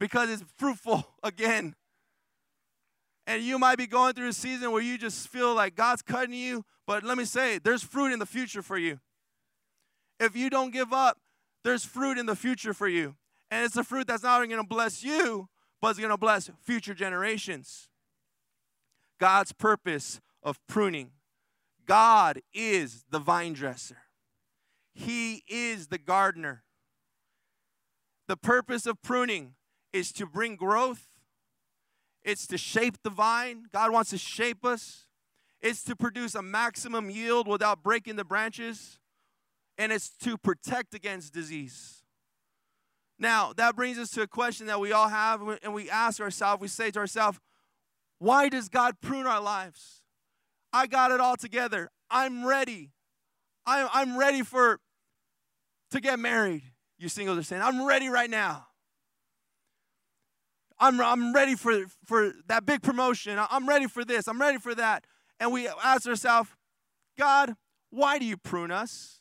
Because 0.00 0.28
it's 0.28 0.42
fruitful 0.56 1.06
again. 1.22 1.76
And 3.24 3.44
you 3.44 3.56
might 3.60 3.78
be 3.78 3.86
going 3.86 4.14
through 4.14 4.30
a 4.30 4.32
season 4.32 4.72
where 4.72 4.82
you 4.82 4.98
just 4.98 5.28
feel 5.28 5.54
like 5.54 5.76
God's 5.76 6.02
cutting 6.02 6.34
you, 6.34 6.64
but 6.88 7.04
let 7.04 7.16
me 7.16 7.24
say, 7.24 7.60
there's 7.62 7.84
fruit 7.84 8.12
in 8.12 8.18
the 8.18 8.26
future 8.26 8.62
for 8.62 8.76
you. 8.76 8.98
If 10.18 10.34
you 10.34 10.50
don't 10.50 10.72
give 10.72 10.92
up, 10.92 11.18
there's 11.62 11.84
fruit 11.84 12.18
in 12.18 12.26
the 12.26 12.34
future 12.34 12.74
for 12.74 12.88
you. 12.88 13.14
And 13.52 13.64
it's 13.64 13.76
a 13.76 13.84
fruit 13.84 14.08
that's 14.08 14.24
not 14.24 14.38
only 14.38 14.48
going 14.48 14.60
to 14.60 14.66
bless 14.66 15.04
you, 15.04 15.48
but 15.80 15.90
it's 15.90 16.00
going 16.00 16.10
to 16.10 16.18
bless 16.18 16.50
future 16.64 16.94
generations. 16.94 17.88
God's 19.20 19.52
purpose 19.52 20.20
of 20.42 20.58
pruning. 20.66 21.12
God 21.86 22.40
is 22.52 23.04
the 23.10 23.18
vine 23.18 23.52
dresser, 23.52 23.98
He 24.94 25.44
is 25.48 25.88
the 25.88 25.98
gardener. 25.98 26.64
The 28.28 28.36
purpose 28.36 28.86
of 28.86 29.00
pruning 29.02 29.54
is 29.92 30.10
to 30.12 30.26
bring 30.26 30.56
growth, 30.56 31.06
it's 32.24 32.46
to 32.48 32.58
shape 32.58 32.98
the 33.04 33.10
vine. 33.10 33.66
God 33.72 33.92
wants 33.92 34.10
to 34.10 34.18
shape 34.18 34.64
us, 34.64 35.06
it's 35.60 35.84
to 35.84 35.94
produce 35.94 36.34
a 36.34 36.42
maximum 36.42 37.08
yield 37.08 37.46
without 37.46 37.82
breaking 37.82 38.16
the 38.16 38.24
branches. 38.24 38.98
and 39.78 39.92
it's 39.92 40.08
to 40.08 40.36
protect 40.38 40.94
against 40.94 41.34
disease. 41.34 42.02
Now, 43.18 43.52
that 43.56 43.76
brings 43.76 43.98
us 43.98 44.10
to 44.10 44.22
a 44.22 44.26
question 44.26 44.66
that 44.66 44.80
we 44.80 44.92
all 44.92 45.08
have, 45.08 45.40
and 45.62 45.72
we 45.72 45.88
ask 45.90 46.20
ourselves, 46.20 46.60
we 46.60 46.68
say 46.68 46.90
to 46.90 46.98
ourselves, 46.98 47.38
why 48.18 48.48
does 48.48 48.68
God 48.68 49.00
prune 49.00 49.26
our 49.26 49.40
lives? 49.40 50.02
I 50.76 50.86
got 50.86 51.10
it 51.10 51.20
all 51.20 51.38
together. 51.38 51.90
I'm 52.10 52.46
ready. 52.46 52.92
I'm, 53.64 53.88
I'm 53.94 54.18
ready 54.18 54.42
for 54.42 54.78
to 55.90 56.00
get 56.02 56.18
married. 56.18 56.64
You 56.98 57.08
singles 57.08 57.38
are 57.38 57.42
saying, 57.42 57.62
I'm 57.62 57.86
ready 57.86 58.10
right 58.10 58.28
now. 58.28 58.66
I'm, 60.78 61.00
I'm 61.00 61.32
ready 61.32 61.54
for, 61.54 61.86
for 62.04 62.30
that 62.48 62.66
big 62.66 62.82
promotion. 62.82 63.38
I'm 63.50 63.66
ready 63.66 63.86
for 63.86 64.04
this. 64.04 64.28
I'm 64.28 64.38
ready 64.38 64.58
for 64.58 64.74
that. 64.74 65.06
And 65.40 65.50
we 65.50 65.66
ask 65.66 66.06
ourselves, 66.06 66.50
God, 67.18 67.54
why 67.88 68.18
do 68.18 68.26
you 68.26 68.36
prune 68.36 68.70
us? 68.70 69.20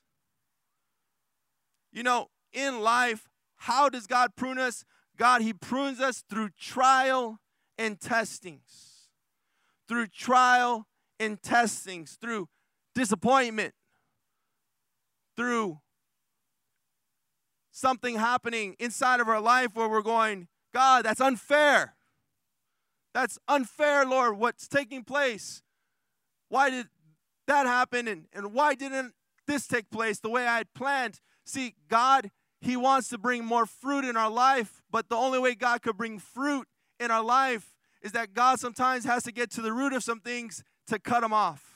You 1.93 2.03
know, 2.03 2.27
in 2.51 2.81
life, 2.81 3.29
how 3.55 3.87
does 3.87 4.07
God 4.07 4.35
prune 4.35 4.59
us? 4.59 4.83
God, 5.17 5.41
He 5.41 5.53
prunes 5.53 6.01
us 6.01 6.21
through 6.29 6.49
trial 6.59 7.39
and 7.77 7.97
testings. 7.97 9.07
Through 9.87 10.07
trial 10.07 10.87
and 11.19 11.41
testings, 11.41 12.17
through 12.19 12.47
disappointment, 12.93 13.73
through 15.35 15.79
something 17.71 18.15
happening 18.15 18.75
inside 18.79 19.19
of 19.19 19.27
our 19.27 19.41
life 19.41 19.69
where 19.73 19.89
we're 19.89 20.01
going, 20.01 20.47
God, 20.73 21.05
that's 21.05 21.21
unfair. 21.21 21.95
That's 23.13 23.37
unfair, 23.47 24.05
Lord, 24.05 24.37
what's 24.37 24.67
taking 24.67 25.03
place. 25.03 25.61
Why 26.49 26.69
did 26.69 26.87
that 27.47 27.65
happen? 27.65 28.07
And, 28.07 28.25
and 28.33 28.53
why 28.53 28.75
didn't 28.75 29.13
this 29.47 29.67
take 29.67 29.89
place 29.89 30.19
the 30.19 30.29
way 30.29 30.47
I 30.47 30.57
had 30.57 30.73
planned? 30.73 31.19
See, 31.45 31.75
God, 31.89 32.31
He 32.59 32.75
wants 32.75 33.09
to 33.09 33.17
bring 33.17 33.45
more 33.45 33.65
fruit 33.65 34.05
in 34.05 34.17
our 34.17 34.29
life, 34.29 34.81
but 34.91 35.09
the 35.09 35.15
only 35.15 35.39
way 35.39 35.55
God 35.55 35.81
could 35.81 35.97
bring 35.97 36.19
fruit 36.19 36.67
in 36.99 37.11
our 37.11 37.23
life 37.23 37.73
is 38.01 38.11
that 38.13 38.33
God 38.33 38.59
sometimes 38.59 39.05
has 39.05 39.23
to 39.23 39.31
get 39.31 39.49
to 39.51 39.61
the 39.61 39.73
root 39.73 39.93
of 39.93 40.03
some 40.03 40.19
things 40.19 40.63
to 40.87 40.99
cut 40.99 41.21
them 41.21 41.33
off. 41.33 41.75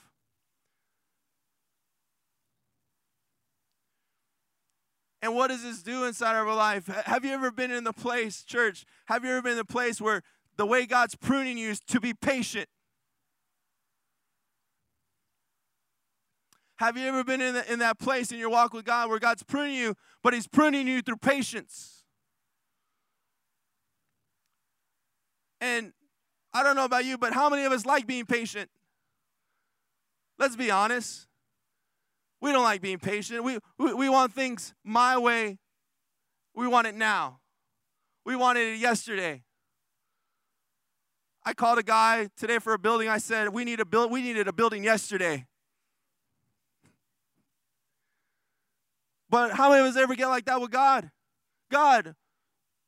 And 5.22 5.36
what 5.36 5.48
does 5.50 5.64
this 5.64 5.84
do 5.84 6.06
inside 6.06 6.40
of 6.40 6.48
our 6.48 6.56
life? 6.56 6.88
Have 6.88 7.26
you 7.26 7.32
ever 7.32 7.52
been 7.52 7.72
in 7.72 7.84
the 7.84 7.92
place, 7.92 8.44
church? 8.44 8.86
Have 9.08 9.26
you 9.26 9.32
ever 9.32 9.42
been 9.42 9.52
in 9.54 9.58
the 9.58 9.66
place 9.66 10.00
where 10.00 10.22
the 10.56 10.66
way 10.66 10.86
God's 10.86 11.16
pruning 11.16 11.58
you 11.58 11.70
is 11.70 11.82
to 11.82 12.00
be 12.00 12.14
patient? 12.14 12.70
Have 16.78 16.96
you 16.96 17.06
ever 17.08 17.26
been 17.26 17.42
in, 17.42 17.56
the, 17.56 17.72
in 17.72 17.80
that 17.80 18.00
place 18.00 18.32
in 18.32 18.40
your 18.40 18.50
walk 18.50 18.74
with 18.74 18.86
God 18.86 19.10
where 19.10 19.20
God's 19.20 19.44
pruning 19.44 19.76
you, 19.76 19.96
but 20.24 20.34
He's 20.34 20.48
pruning 20.48 20.88
you 20.88 21.02
through 21.02 21.18
patience? 21.18 22.04
And 25.60 25.92
I 26.54 26.64
don't 26.64 26.78
know 26.78 26.86
about 26.86 27.04
you, 27.04 27.18
but 27.18 27.34
how 27.34 27.50
many 27.50 27.66
of 27.66 27.74
us 27.74 27.86
like 27.86 28.08
being 28.08 28.26
patient? 28.26 28.70
Let's 30.40 30.56
be 30.56 30.72
honest. 30.72 31.28
We 32.42 32.54
don't 32.54 32.64
like 32.64 32.82
being 32.82 32.98
patient. 33.00 33.44
We, 33.44 33.60
we, 33.78 33.94
we 33.94 34.10
want 34.10 34.34
things 34.34 34.74
my 34.84 35.18
way. 35.18 35.60
We 36.56 36.68
want 36.68 36.88
it 36.88 36.96
now. 36.96 37.42
We 38.26 38.36
wanted 38.38 38.76
it 38.76 38.80
yesterday. 38.80 39.44
I 41.46 41.54
called 41.54 41.80
a 41.80 41.84
guy 41.84 42.30
today 42.38 42.60
for 42.60 42.74
a 42.74 42.80
building. 42.80 43.10
I 43.10 43.18
said, 43.18 43.50
we 43.50 43.66
need 43.66 43.80
a 43.80 43.86
build, 43.86 44.12
we 44.12 44.22
needed 44.22 44.48
a 44.48 44.54
building 44.54 44.84
yesterday. 44.84 45.46
But 49.30 49.52
how 49.52 49.70
many 49.70 49.82
of 49.82 49.88
us 49.88 49.98
ever 49.98 50.16
get 50.16 50.28
like 50.28 50.46
that 50.46 50.60
with 50.62 50.72
God? 50.72 51.12
God, 51.72 52.16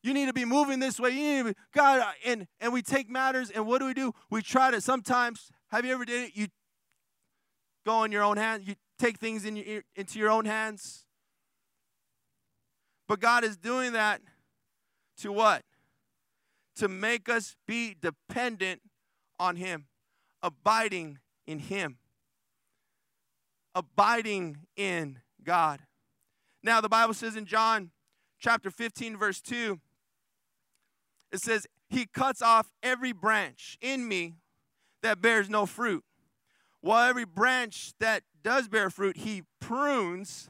you 0.04 0.14
need 0.14 0.26
to 0.26 0.34
be 0.34 0.46
moving 0.46 0.80
this 0.80 1.00
way. 1.00 1.12
You 1.12 1.16
need 1.16 1.38
to 1.38 1.44
be, 1.46 1.60
God, 1.74 2.04
and, 2.26 2.48
and 2.60 2.74
we 2.74 2.82
take 2.82 3.10
matters, 3.10 3.52
and 3.52 3.68
what 3.68 3.80
do 3.80 3.86
we 3.86 3.94
do? 3.94 4.14
We 4.30 4.42
try 4.42 4.72
to 4.72 4.82
sometimes, 4.82 5.52
have 5.70 5.86
you 5.86 5.94
ever 5.94 6.06
did 6.06 6.30
it? 6.30 6.32
You 6.36 6.48
go 7.86 8.04
in 8.04 8.12
your 8.12 8.24
own 8.24 8.38
hands. 8.38 8.68
You 8.68 8.76
take 9.00 9.18
things 9.18 9.46
in 9.46 9.56
your, 9.56 9.84
into 9.96 10.20
your 10.20 10.30
own 10.30 10.46
hands. 10.46 11.06
But 13.08 13.20
God 13.20 13.44
is 13.44 13.58
doing 13.58 13.94
that 13.94 14.22
to 15.20 15.32
what? 15.32 15.64
To 16.78 16.88
make 16.88 17.28
us 17.28 17.56
be 17.68 17.96
dependent 18.00 18.82
on 19.40 19.56
Him, 19.58 19.88
abiding 20.42 21.20
in 21.46 21.60
Him, 21.60 21.98
abiding 23.76 24.60
in 24.76 25.20
God. 25.44 25.82
Now, 26.64 26.80
the 26.80 26.90
Bible 26.90 27.14
says 27.14 27.36
in 27.36 27.46
John 27.46 27.92
chapter 28.40 28.70
15, 28.70 29.18
verse 29.18 29.42
2, 29.42 29.80
it 31.32 31.42
says, 31.42 31.68
He 31.90 32.06
cuts 32.06 32.42
off 32.42 32.72
every 32.84 33.12
branch 33.12 33.78
in 33.82 34.08
me 34.08 34.36
that 35.02 35.22
bears 35.22 35.50
no 35.50 35.66
fruit, 35.66 36.04
while 36.82 37.10
every 37.10 37.26
branch 37.26 37.94
that 38.00 38.24
does 38.44 38.68
bear 38.68 38.90
fruit, 38.90 39.18
he 39.18 39.44
prunes 39.60 40.50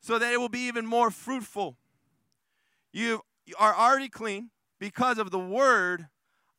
so 0.00 0.18
that 0.18 0.32
it 0.32 0.38
will 0.38 0.48
be 0.48 0.66
even 0.66 0.84
more 0.84 1.10
fruitful. 1.10 1.76
You 2.92 3.22
are 3.58 3.74
already 3.74 4.08
clean 4.08 4.50
because 4.78 5.18
of 5.18 5.30
the 5.30 5.38
word 5.38 6.08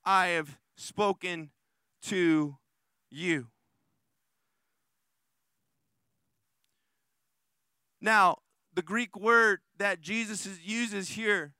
I 0.05 0.27
have 0.27 0.57
spoken 0.77 1.51
to 2.03 2.57
you. 3.11 3.47
Now, 8.01 8.37
the 8.73 8.81
Greek 8.81 9.17
word 9.17 9.59
that 9.77 10.01
Jesus 10.01 10.47
uses 10.63 11.09
here 11.09 11.53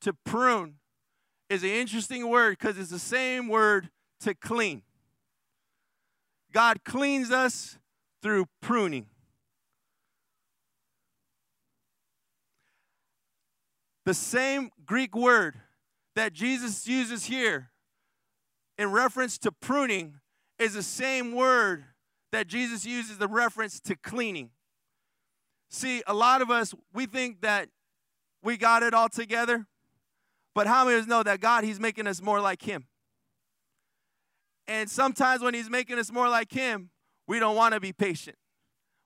to 0.00 0.12
prune 0.12 0.76
is 1.48 1.62
an 1.62 1.70
interesting 1.70 2.28
word 2.28 2.58
because 2.58 2.78
it's 2.78 2.90
the 2.90 2.98
same 2.98 3.48
word 3.48 3.90
to 4.20 4.34
clean. 4.34 4.82
God 6.52 6.84
cleans 6.84 7.30
us 7.30 7.78
through 8.22 8.46
pruning. 8.60 9.06
The 14.04 14.14
same 14.14 14.70
Greek 14.84 15.14
word 15.14 15.56
that 16.16 16.32
Jesus 16.32 16.86
uses 16.88 17.24
here 17.24 17.70
in 18.78 18.90
reference 18.90 19.38
to 19.38 19.52
pruning 19.52 20.20
is 20.58 20.74
the 20.74 20.82
same 20.82 21.32
word 21.32 21.84
that 22.32 22.46
Jesus 22.46 22.84
uses 22.84 23.18
the 23.18 23.28
reference 23.28 23.80
to 23.80 23.96
cleaning. 23.96 24.50
See, 25.68 26.02
a 26.06 26.14
lot 26.14 26.42
of 26.42 26.50
us, 26.50 26.74
we 26.92 27.06
think 27.06 27.42
that 27.42 27.68
we 28.42 28.56
got 28.56 28.82
it 28.82 28.94
all 28.94 29.08
together, 29.08 29.66
but 30.54 30.66
how 30.66 30.84
many 30.84 30.96
of 30.96 31.02
us 31.02 31.08
know 31.08 31.22
that 31.22 31.40
God, 31.40 31.64
He's 31.64 31.78
making 31.78 32.06
us 32.06 32.20
more 32.20 32.40
like 32.40 32.62
Him? 32.62 32.86
And 34.70 34.88
sometimes 34.88 35.42
when 35.42 35.52
He's 35.52 35.68
making 35.68 35.98
us 35.98 36.12
more 36.12 36.28
like 36.28 36.52
Him, 36.52 36.90
we 37.26 37.40
don't 37.40 37.56
want 37.56 37.74
to 37.74 37.80
be 37.80 37.92
patient. 37.92 38.36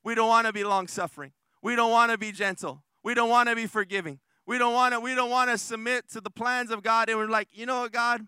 We 0.04 0.14
don't 0.14 0.28
want 0.28 0.46
to 0.46 0.52
be 0.52 0.62
long 0.62 0.88
suffering. 0.88 1.32
We 1.62 1.74
don't 1.74 1.90
want 1.90 2.12
to 2.12 2.18
be 2.18 2.32
gentle. 2.32 2.84
We 3.02 3.14
don't 3.14 3.30
want 3.30 3.48
to 3.48 3.56
be 3.56 3.66
forgiving. 3.66 4.20
We 4.46 4.58
don't 4.58 4.74
want 4.74 4.92
to 4.92 5.00
we 5.00 5.14
don't 5.14 5.30
want 5.30 5.48
to 5.48 5.56
submit 5.56 6.10
to 6.10 6.20
the 6.20 6.28
plans 6.28 6.70
of 6.70 6.82
God 6.82 7.08
and 7.08 7.16
we're 7.16 7.30
like, 7.30 7.48
"You 7.50 7.64
know 7.64 7.80
what, 7.80 7.92
God? 7.92 8.26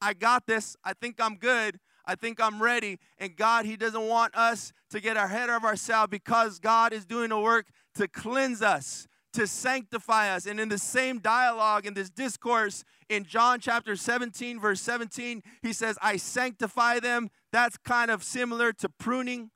I 0.00 0.12
got 0.12 0.48
this. 0.48 0.76
I 0.82 0.92
think 0.92 1.20
I'm 1.20 1.36
good. 1.36 1.78
I 2.04 2.16
think 2.16 2.40
I'm 2.40 2.60
ready." 2.60 2.98
And 3.16 3.36
God, 3.36 3.64
he 3.64 3.76
doesn't 3.76 4.08
want 4.08 4.34
us 4.34 4.72
to 4.90 4.98
get 4.98 5.16
ahead 5.16 5.50
of 5.50 5.62
ourselves 5.62 6.10
because 6.10 6.58
God 6.58 6.92
is 6.92 7.06
doing 7.06 7.30
a 7.30 7.40
work 7.40 7.68
to 7.94 8.08
cleanse 8.08 8.60
us, 8.60 9.06
to 9.32 9.46
sanctify 9.46 10.34
us. 10.34 10.46
And 10.46 10.60
in 10.60 10.68
the 10.68 10.78
same 10.78 11.18
dialogue, 11.18 11.86
in 11.86 11.94
this 11.94 12.10
discourse, 12.10 12.84
in 13.08 13.24
John 13.24 13.60
chapter 13.60 13.96
17, 13.96 14.60
verse 14.60 14.80
17, 14.80 15.42
he 15.62 15.72
says, 15.72 15.98
I 16.02 16.16
sanctify 16.16 17.00
them. 17.00 17.30
That's 17.52 17.76
kind 17.78 18.10
of 18.10 18.22
similar 18.22 18.72
to 18.74 18.88
pruning, 18.88 19.50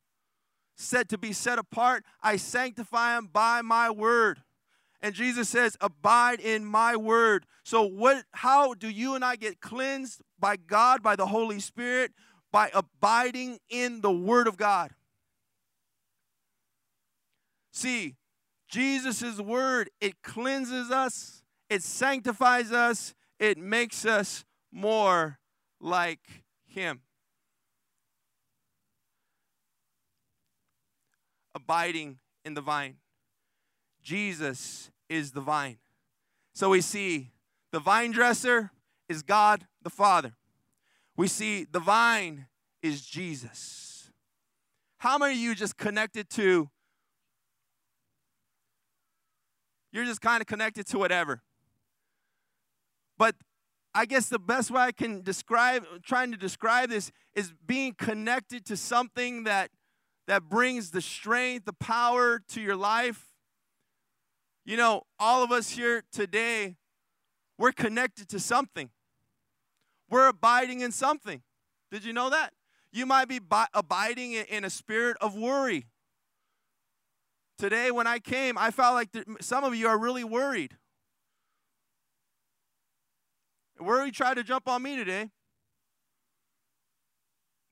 said 0.77 1.09
to 1.11 1.19
be 1.19 1.33
set 1.33 1.59
apart. 1.59 2.05
I 2.23 2.37
sanctify 2.37 3.15
them 3.15 3.29
by 3.33 3.63
my 3.63 3.91
word. 3.91 4.43
And 5.03 5.15
Jesus 5.15 5.49
says, 5.49 5.77
Abide 5.81 6.41
in 6.41 6.65
my 6.65 6.97
word. 6.97 7.47
So, 7.65 7.83
what, 7.83 8.25
how 8.33 8.75
do 8.75 8.89
you 8.89 9.15
and 9.15 9.25
I 9.25 9.37
get 9.37 9.61
cleansed 9.61 10.23
by 10.39 10.57
God, 10.57 11.03
by 11.03 11.17
the 11.17 11.27
Holy 11.27 11.61
Spirit? 11.61 12.13
By 12.51 12.71
abiding 12.73 13.59
in 13.69 14.01
the 14.01 14.11
word 14.11 14.49
of 14.49 14.57
God. 14.57 14.93
See, 17.73 18.15
Jesus' 18.69 19.41
word, 19.41 19.91
it 20.01 20.23
cleanses 20.23 20.91
us, 20.91 21.43
it 21.71 21.83
sanctifies 21.83 22.73
us, 22.73 23.15
it 23.39 23.59
makes 23.59 24.05
us 24.05 24.45
more 24.73 25.39
like 25.81 26.45
Him. 26.67 27.01
Abiding 31.55 32.19
in 32.45 32.55
the 32.55 32.61
vine. 32.61 32.97
Jesus 34.03 34.91
is 35.09 35.33
the 35.33 35.41
vine. 35.41 35.79
So 36.55 36.71
we 36.71 36.81
see 36.81 37.33
the 37.73 37.81
vine 37.81 38.13
dresser 38.13 38.71
is 39.09 39.23
God 39.23 39.67
the 39.83 39.91
Father. 39.91 40.35
We 41.17 41.29
see 41.29 41.65
the 41.65 41.81
vine 41.81 42.47
is 42.83 43.05
Jesus. 43.05 44.11
How 44.99 45.19
many 45.19 45.35
of 45.35 45.39
you 45.39 45.55
just 45.55 45.77
connected 45.77 46.31
to 46.31 46.71
you're 49.97 50.05
just 50.05 50.21
kind 50.21 50.43
of 50.43 50.47
connected 50.47 50.87
to 50.89 50.99
whatever. 50.99 51.43
But 53.17 53.35
I 53.95 54.05
guess 54.05 54.29
the 54.29 54.39
best 54.39 54.71
way 54.71 54.83
I 54.83 54.93
can 54.93 55.23
describe 55.23 55.85
trying 56.05 56.31
to 56.33 56.37
describe 56.37 56.91
this 56.91 57.11
is 57.35 57.55
being 57.67 57.95
connected 57.95 58.67
to 58.67 58.77
something 58.77 59.45
that 59.45 59.71
that 60.27 60.51
brings 60.51 60.91
the 60.91 61.01
strength, 61.01 61.65
the 61.65 61.73
power 61.73 62.43
to 62.49 62.61
your 62.61 62.77
life. 62.77 63.33
You 64.67 64.77
know, 64.77 65.05
all 65.19 65.43
of 65.43 65.51
us 65.51 65.71
here 65.71 66.03
today, 66.13 66.77
we're 67.57 67.73
connected 67.73 68.29
to 68.31 68.41
something. 68.41 68.91
We're 70.11 70.29
abiding 70.29 70.81
in 70.81 70.93
something. 70.93 71.43
Did 71.91 72.05
you 72.05 72.13
know 72.13 72.29
that? 72.29 72.53
You 72.93 73.07
might 73.07 73.29
be 73.29 73.39
bi- 73.39 73.69
abiding 73.73 74.33
in 74.33 74.65
a 74.65 74.71
spirit 74.71 75.17
of 75.21 75.35
worry. 75.37 75.87
Today, 77.59 77.91
when 77.91 78.07
I 78.07 78.19
came, 78.19 78.59
I 78.59 78.71
felt 78.71 78.95
like 78.95 79.09
some 79.41 79.65
of 79.65 79.75
you 79.75 79.89
are 79.89 79.99
really 79.99 80.25
worried. 80.25 80.77
Worry 83.79 84.11
tried 84.11 84.35
to 84.35 84.45
jump 84.45 84.69
on 84.69 84.83
me 84.83 84.97
today. 84.97 85.31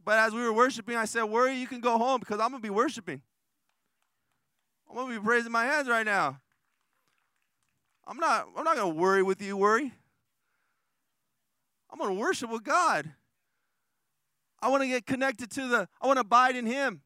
But 0.05 0.19
as 0.19 0.35
we 0.35 0.43
were 0.43 0.53
worshiping, 0.53 0.97
I 0.97 1.07
said, 1.07 1.25
Worry, 1.25 1.57
you 1.57 1.67
can 1.67 1.81
go 1.81 1.97
home 1.99 2.21
because 2.21 2.41
I'm 2.41 2.51
going 2.51 2.63
to 2.63 2.67
be 2.67 2.71
worshiping. 2.71 3.23
I'm 4.89 4.97
going 4.97 5.15
to 5.15 5.21
be 5.21 5.25
praising 5.25 5.53
my 5.53 5.65
hands 5.65 5.89
right 5.89 6.05
now. 6.05 6.41
I'm 8.07 8.19
not, 8.19 8.49
I'm 8.57 8.65
not 8.65 8.77
going 8.77 8.93
to 8.93 9.01
worry 9.01 9.23
with 9.23 9.41
you, 9.41 9.57
worry. 9.57 9.93
I'm 11.91 11.99
going 11.99 12.15
to 12.15 12.21
worship 12.21 12.51
with 12.51 12.65
God. 12.65 13.11
I 14.61 14.69
want 14.69 14.83
to 14.83 14.89
get 14.89 15.07
connected 15.07 15.51
to 15.53 15.69
the, 15.69 15.89
I 16.01 16.07
want 16.07 16.19
to 16.19 16.23
abide 16.23 16.57
in 16.57 16.67
Him. 16.67 17.03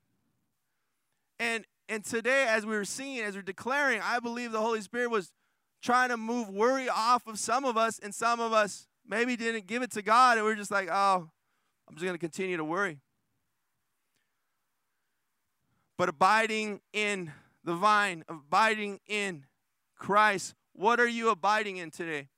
And 1.38 1.64
and 1.88 2.04
today, 2.04 2.46
as 2.48 2.66
we 2.66 2.74
were 2.74 2.84
seeing, 2.84 3.20
as 3.20 3.34
we 3.34 3.38
we're 3.38 3.42
declaring, 3.42 4.00
I 4.02 4.20
believe 4.20 4.52
the 4.52 4.60
Holy 4.60 4.80
Spirit 4.80 5.10
was 5.10 5.32
trying 5.82 6.10
to 6.10 6.16
move 6.16 6.48
worry 6.50 6.88
off 6.88 7.26
of 7.26 7.38
some 7.38 7.64
of 7.64 7.76
us, 7.76 7.98
and 7.98 8.14
some 8.14 8.40
of 8.40 8.52
us 8.52 8.86
maybe 9.06 9.36
didn't 9.36 9.66
give 9.66 9.82
it 9.82 9.92
to 9.92 10.02
God, 10.02 10.36
and 10.36 10.44
we 10.44 10.52
we're 10.52 10.56
just 10.56 10.70
like, 10.70 10.88
oh, 10.90 11.30
I'm 11.88 11.94
just 11.94 12.04
going 12.04 12.14
to 12.14 12.18
continue 12.18 12.56
to 12.56 12.64
worry. 12.64 13.00
But 15.96 16.08
abiding 16.08 16.80
in 16.92 17.32
the 17.64 17.74
vine, 17.74 18.24
abiding 18.28 19.00
in 19.06 19.46
Christ, 19.96 20.54
what 20.74 21.00
are 21.00 21.08
you 21.08 21.30
abiding 21.30 21.78
in 21.78 21.90
today? 21.90 22.28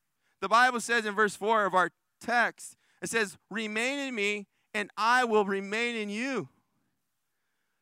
The 0.41 0.49
Bible 0.49 0.81
says 0.81 1.05
in 1.05 1.15
verse 1.15 1.37
4 1.37 1.67
of 1.67 1.75
our 1.75 1.91
text, 2.21 2.77
it 3.03 3.11
says, 3.11 3.37
Remain 3.51 3.99
in 3.99 4.15
me, 4.15 4.47
and 4.73 4.91
I 4.97 5.25
will 5.25 5.45
remain 5.45 5.97
in 5.97 6.09
you. 6.09 6.49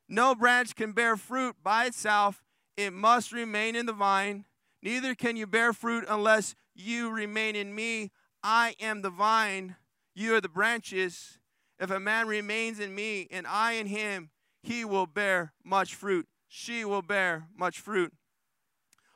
No 0.08 0.34
branch 0.34 0.74
can 0.74 0.92
bear 0.92 1.16
fruit 1.16 1.56
by 1.62 1.86
itself, 1.86 2.42
it 2.76 2.92
must 2.92 3.32
remain 3.32 3.76
in 3.76 3.86
the 3.86 3.92
vine. 3.92 4.46
Neither 4.82 5.14
can 5.14 5.36
you 5.36 5.46
bear 5.46 5.72
fruit 5.72 6.04
unless 6.08 6.54
you 6.74 7.10
remain 7.10 7.56
in 7.56 7.74
me. 7.74 8.12
I 8.42 8.74
am 8.80 9.02
the 9.02 9.10
vine, 9.10 9.76
you 10.14 10.34
are 10.34 10.40
the 10.40 10.48
branches. 10.48 11.38
If 11.78 11.90
a 11.90 12.00
man 12.00 12.26
remains 12.26 12.80
in 12.80 12.94
me 12.94 13.28
and 13.30 13.46
I 13.46 13.72
in 13.72 13.86
him, 13.86 14.30
he 14.62 14.84
will 14.84 15.06
bear 15.06 15.52
much 15.64 15.94
fruit. 15.94 16.26
She 16.48 16.84
will 16.84 17.02
bear 17.02 17.48
much 17.56 17.78
fruit. 17.78 18.12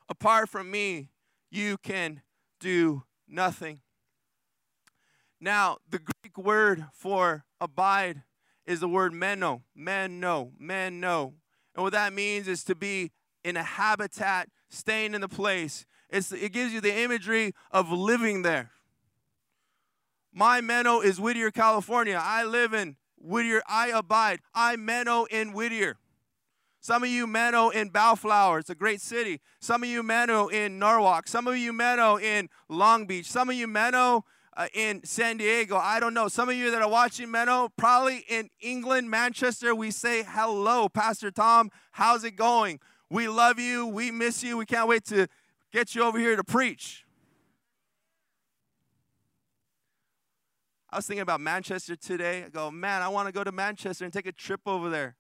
Apart 0.09 0.49
from 0.49 0.71
me, 0.71 1.09
you 1.51 1.79
can 1.79 2.23
do 2.61 3.05
nothing. 3.27 3.81
Now, 5.41 5.79
the 5.89 5.99
Greek 5.99 6.37
word 6.37 6.87
for 6.93 7.45
abide 7.61 8.23
is 8.66 8.81
the 8.81 8.88
word 8.88 9.12
meno, 9.12 9.62
meno, 9.75 10.52
meno. 10.59 11.35
And 11.75 11.83
what 11.83 11.92
that 11.92 12.12
means 12.12 12.49
is 12.49 12.64
to 12.64 12.75
be 12.75 13.11
in 13.45 13.57
a 13.57 13.62
habitat, 13.62 14.49
staying 14.71 15.14
in 15.14 15.21
the 15.21 15.28
place. 15.28 15.85
It's, 16.11 16.33
it 16.33 16.52
gives 16.52 16.73
you 16.73 16.81
the 16.81 16.95
imagery 16.95 17.54
of 17.71 17.90
living 17.90 18.42
there. 18.42 18.71
My 20.33 20.61
meno 20.61 21.01
is 21.01 21.20
Whittier, 21.20 21.51
California. 21.51 22.20
I 22.20 22.44
live 22.44 22.72
in 22.72 22.96
Whittier. 23.18 23.62
I 23.68 23.88
abide. 23.88 24.40
I 24.55 24.77
meno 24.77 25.25
in 25.25 25.53
Whittier. 25.53 25.98
Some 26.81 27.05
of 27.05 27.11
you 27.11 27.27
meno 27.27 27.68
in 27.68 27.90
Bellflower. 27.90 28.59
It's 28.59 28.70
a 28.70 28.75
great 28.75 29.01
city. 29.01 29.40
Some 29.61 29.85
of 29.85 29.88
you 29.88 30.03
meno 30.03 30.48
in 30.48 30.79
Norwalk. 30.79 31.29
Some 31.29 31.46
of 31.46 31.57
you 31.57 31.72
meno 31.72 32.18
in 32.18 32.48
Long 32.68 33.07
Beach. 33.07 33.31
Some 33.31 33.51
of 33.51 33.55
you 33.55 33.68
meno 33.68 34.25
uh, 34.57 34.69
in 34.75 35.05
San 35.05 35.38
Diego. 35.38 35.77
I 35.77 36.01
don't 36.01 36.15
know. 36.15 36.29
Some 36.29 36.49
of 36.49 36.55
you 36.55 36.71
that 36.71 36.83
are 36.83 36.88
watching 36.88 37.31
Meno, 37.31 37.71
probably 37.77 38.25
in 38.29 38.51
England, 38.61 39.11
Manchester, 39.11 39.75
we 39.75 39.91
say 39.91 40.25
hello, 40.27 40.88
Pastor 40.88 41.31
Tom. 41.31 41.71
How's 41.93 42.25
it 42.25 42.33
going? 42.33 42.81
We 43.11 43.29
love 43.29 43.59
you. 43.59 43.87
We 43.87 44.11
miss 44.11 44.43
you. 44.43 44.57
We 44.57 44.67
can't 44.67 44.88
wait 44.88 45.05
to 45.07 45.27
get 45.73 45.95
you 45.95 46.03
over 46.03 46.19
here 46.19 46.37
to 46.37 46.45
preach. 46.45 47.05
I 50.91 50.97
was 50.97 51.07
thinking 51.07 51.23
about 51.23 51.41
Manchester 51.41 51.97
today. 51.97 52.45
I 52.45 52.51
go, 52.51 52.71
man, 52.71 53.01
I 53.01 53.09
want 53.09 53.27
to 53.27 53.33
go 53.33 53.43
to 53.43 53.53
Manchester 53.53 54.05
and 54.05 54.12
take 54.12 54.27
a 54.27 54.33
trip 54.33 54.61
over 54.67 54.91
there. 54.91 55.17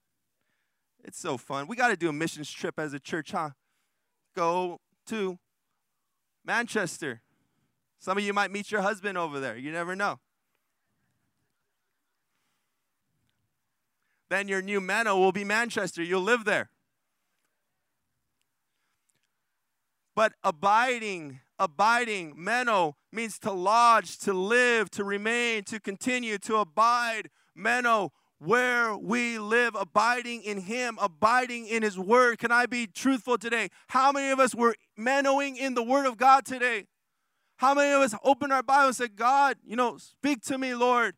It's 1.02 1.18
so 1.18 1.38
fun. 1.38 1.66
We 1.66 1.76
got 1.76 1.88
to 1.88 1.96
do 1.96 2.10
a 2.10 2.12
missions 2.12 2.50
trip 2.50 2.78
as 2.78 2.92
a 2.92 3.00
church, 3.00 3.32
huh? 3.32 3.50
Go 4.36 4.80
to 5.06 5.38
Manchester. 6.44 7.21
Some 8.02 8.18
of 8.18 8.24
you 8.24 8.32
might 8.32 8.50
meet 8.50 8.72
your 8.72 8.80
husband 8.80 9.16
over 9.16 9.38
there. 9.38 9.56
You 9.56 9.70
never 9.70 9.94
know. 9.94 10.18
Then 14.28 14.48
your 14.48 14.60
new 14.60 14.80
Meno 14.80 15.16
will 15.16 15.30
be 15.30 15.44
Manchester. 15.44 16.02
You'll 16.02 16.22
live 16.22 16.44
there. 16.44 16.70
But 20.16 20.32
abiding, 20.42 21.38
abiding, 21.60 22.34
Meno 22.36 22.96
means 23.12 23.38
to 23.38 23.52
lodge, 23.52 24.18
to 24.18 24.32
live, 24.32 24.90
to 24.90 25.04
remain, 25.04 25.62
to 25.64 25.78
continue, 25.78 26.38
to 26.38 26.56
abide. 26.56 27.30
Meno, 27.54 28.10
where 28.40 28.96
we 28.96 29.38
live, 29.38 29.76
abiding 29.78 30.42
in 30.42 30.62
Him, 30.62 30.98
abiding 31.00 31.68
in 31.68 31.84
His 31.84 31.96
Word. 31.96 32.40
Can 32.40 32.50
I 32.50 32.66
be 32.66 32.88
truthful 32.88 33.38
today? 33.38 33.68
How 33.90 34.10
many 34.10 34.30
of 34.30 34.40
us 34.40 34.56
were 34.56 34.74
Menoing 34.98 35.56
in 35.56 35.74
the 35.74 35.84
Word 35.84 36.06
of 36.06 36.16
God 36.16 36.44
today? 36.44 36.88
How 37.62 37.74
many 37.74 37.92
of 37.92 38.02
us 38.02 38.12
open 38.24 38.50
our 38.50 38.64
Bible 38.64 38.88
and 38.88 38.96
say, 38.96 39.06
God, 39.06 39.56
you 39.64 39.76
know, 39.76 39.96
speak 39.96 40.42
to 40.46 40.58
me, 40.58 40.74
Lord? 40.74 41.14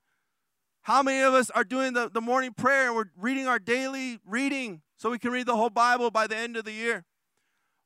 How 0.83 1.02
many 1.02 1.22
of 1.22 1.33
us 1.33 1.48
are 1.48 1.64
doing 1.64 1.94
the, 1.94 2.11
the 2.11 2.20
morning 2.20 2.52
prayer 2.52 2.88
and 2.88 2.94
we're 2.94 3.09
reading 3.16 3.48
our 3.48 3.59
daily 3.59 4.18
reading 4.26 4.83
so 4.98 5.11
we 5.11 5.18
can 5.18 5.30
read 5.30 5.46
the 5.46 5.57
whole 5.57 5.70
Bible 5.70 6.11
by 6.11 6.26
the 6.26 6.37
end 6.37 6.59
of 6.59 6.66
the 6.66 6.72
year? 6.72 7.07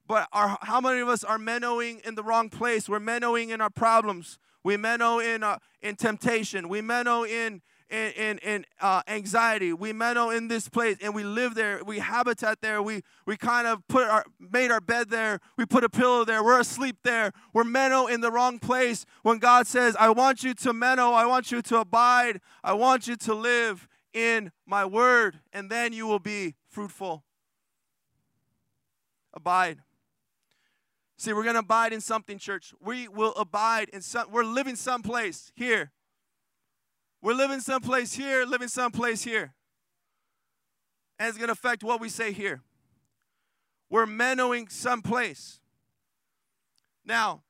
But 0.09 0.27
are, 0.33 0.59
how 0.63 0.81
many 0.81 0.99
of 0.99 1.09
us 1.09 1.23
are 1.23 1.39
menoing 1.39 2.05
in 2.05 2.17
the 2.17 2.25
wrong 2.25 2.49
place? 2.49 2.89
We're 2.89 2.99
menoing 2.99 3.51
in 3.51 3.61
our 3.61 3.71
problems. 3.71 4.41
We 4.65 4.77
meno 4.77 5.21
in, 5.21 5.45
uh, 5.45 5.59
in 5.81 5.95
temptation. 5.95 6.69
We 6.69 6.81
meno 6.81 7.23
in 7.23 7.63
in, 7.91 8.13
in, 8.13 8.39
in 8.39 8.65
uh, 8.81 9.03
anxiety. 9.09 9.73
We 9.73 9.93
meno 9.93 10.31
in 10.31 10.49
this 10.49 10.69
place 10.69 10.97
and 11.03 11.15
we 11.15 11.25
live 11.25 11.55
there. 11.55 11.83
We 11.85 11.99
habitat 11.99 12.61
there. 12.61 12.83
We, 12.83 13.03
we 13.27 13.37
kind 13.37 13.67
of 13.67 13.87
put 13.89 14.07
our, 14.07 14.25
made 14.39 14.71
our 14.71 14.81
bed 14.81 15.11
there. 15.11 15.41
We 15.57 15.67
put 15.67 15.85
a 15.85 15.89
pillow 15.89 16.25
there. 16.25 16.45
We're 16.45 16.61
asleep 16.61 16.99
there. 17.03 17.33
We're 17.53 17.65
meno 17.65 18.07
in 18.07 18.21
the 18.21 18.31
wrong 18.31 18.59
place. 18.59 19.07
When 19.23 19.39
God 19.39 19.67
says, 19.67 19.97
I 19.99 20.11
want 20.11 20.43
you 20.43 20.55
to 20.55 20.73
meno, 20.73 21.13
I 21.13 21.27
want 21.27 21.51
you 21.51 21.63
to 21.63 21.79
abide, 21.79 22.41
I 22.63 22.75
want 22.75 23.09
you 23.09 23.17
to 23.17 23.35
live 23.35 23.89
in 24.13 24.53
my 24.67 24.85
word, 24.85 25.41
and 25.53 25.71
then 25.71 25.93
you 25.93 26.07
will 26.07 26.19
be 26.19 26.55
fruitful. 26.69 27.25
Abide. 29.35 29.79
See, 31.17 31.33
we're 31.33 31.43
going 31.43 31.55
to 31.55 31.61
abide 31.61 31.93
in 31.93 32.01
something, 32.01 32.39
church. 32.39 32.73
We 32.81 33.09
will 33.09 33.35
abide 33.35 33.89
in 33.91 34.03
some, 34.03 34.31
we're 34.31 34.45
living 34.45 34.77
someplace 34.77 35.53
here 35.55 35.93
we're 37.21 37.35
living 37.35 37.61
someplace 37.61 38.15
here, 38.15 38.45
living 38.45 38.69
someplace 38.69 39.23
here. 39.23 39.55
And 41.19 41.29
it's 41.29 41.37
going 41.37 41.49
to 41.49 41.53
affect 41.53 41.83
what 41.83 42.01
we 42.01 42.09
say 42.09 42.33
here. 42.33 42.63
We're 43.91 44.07
menoing 44.07 44.71
someplace. 44.71 45.61
Now, 47.05 47.43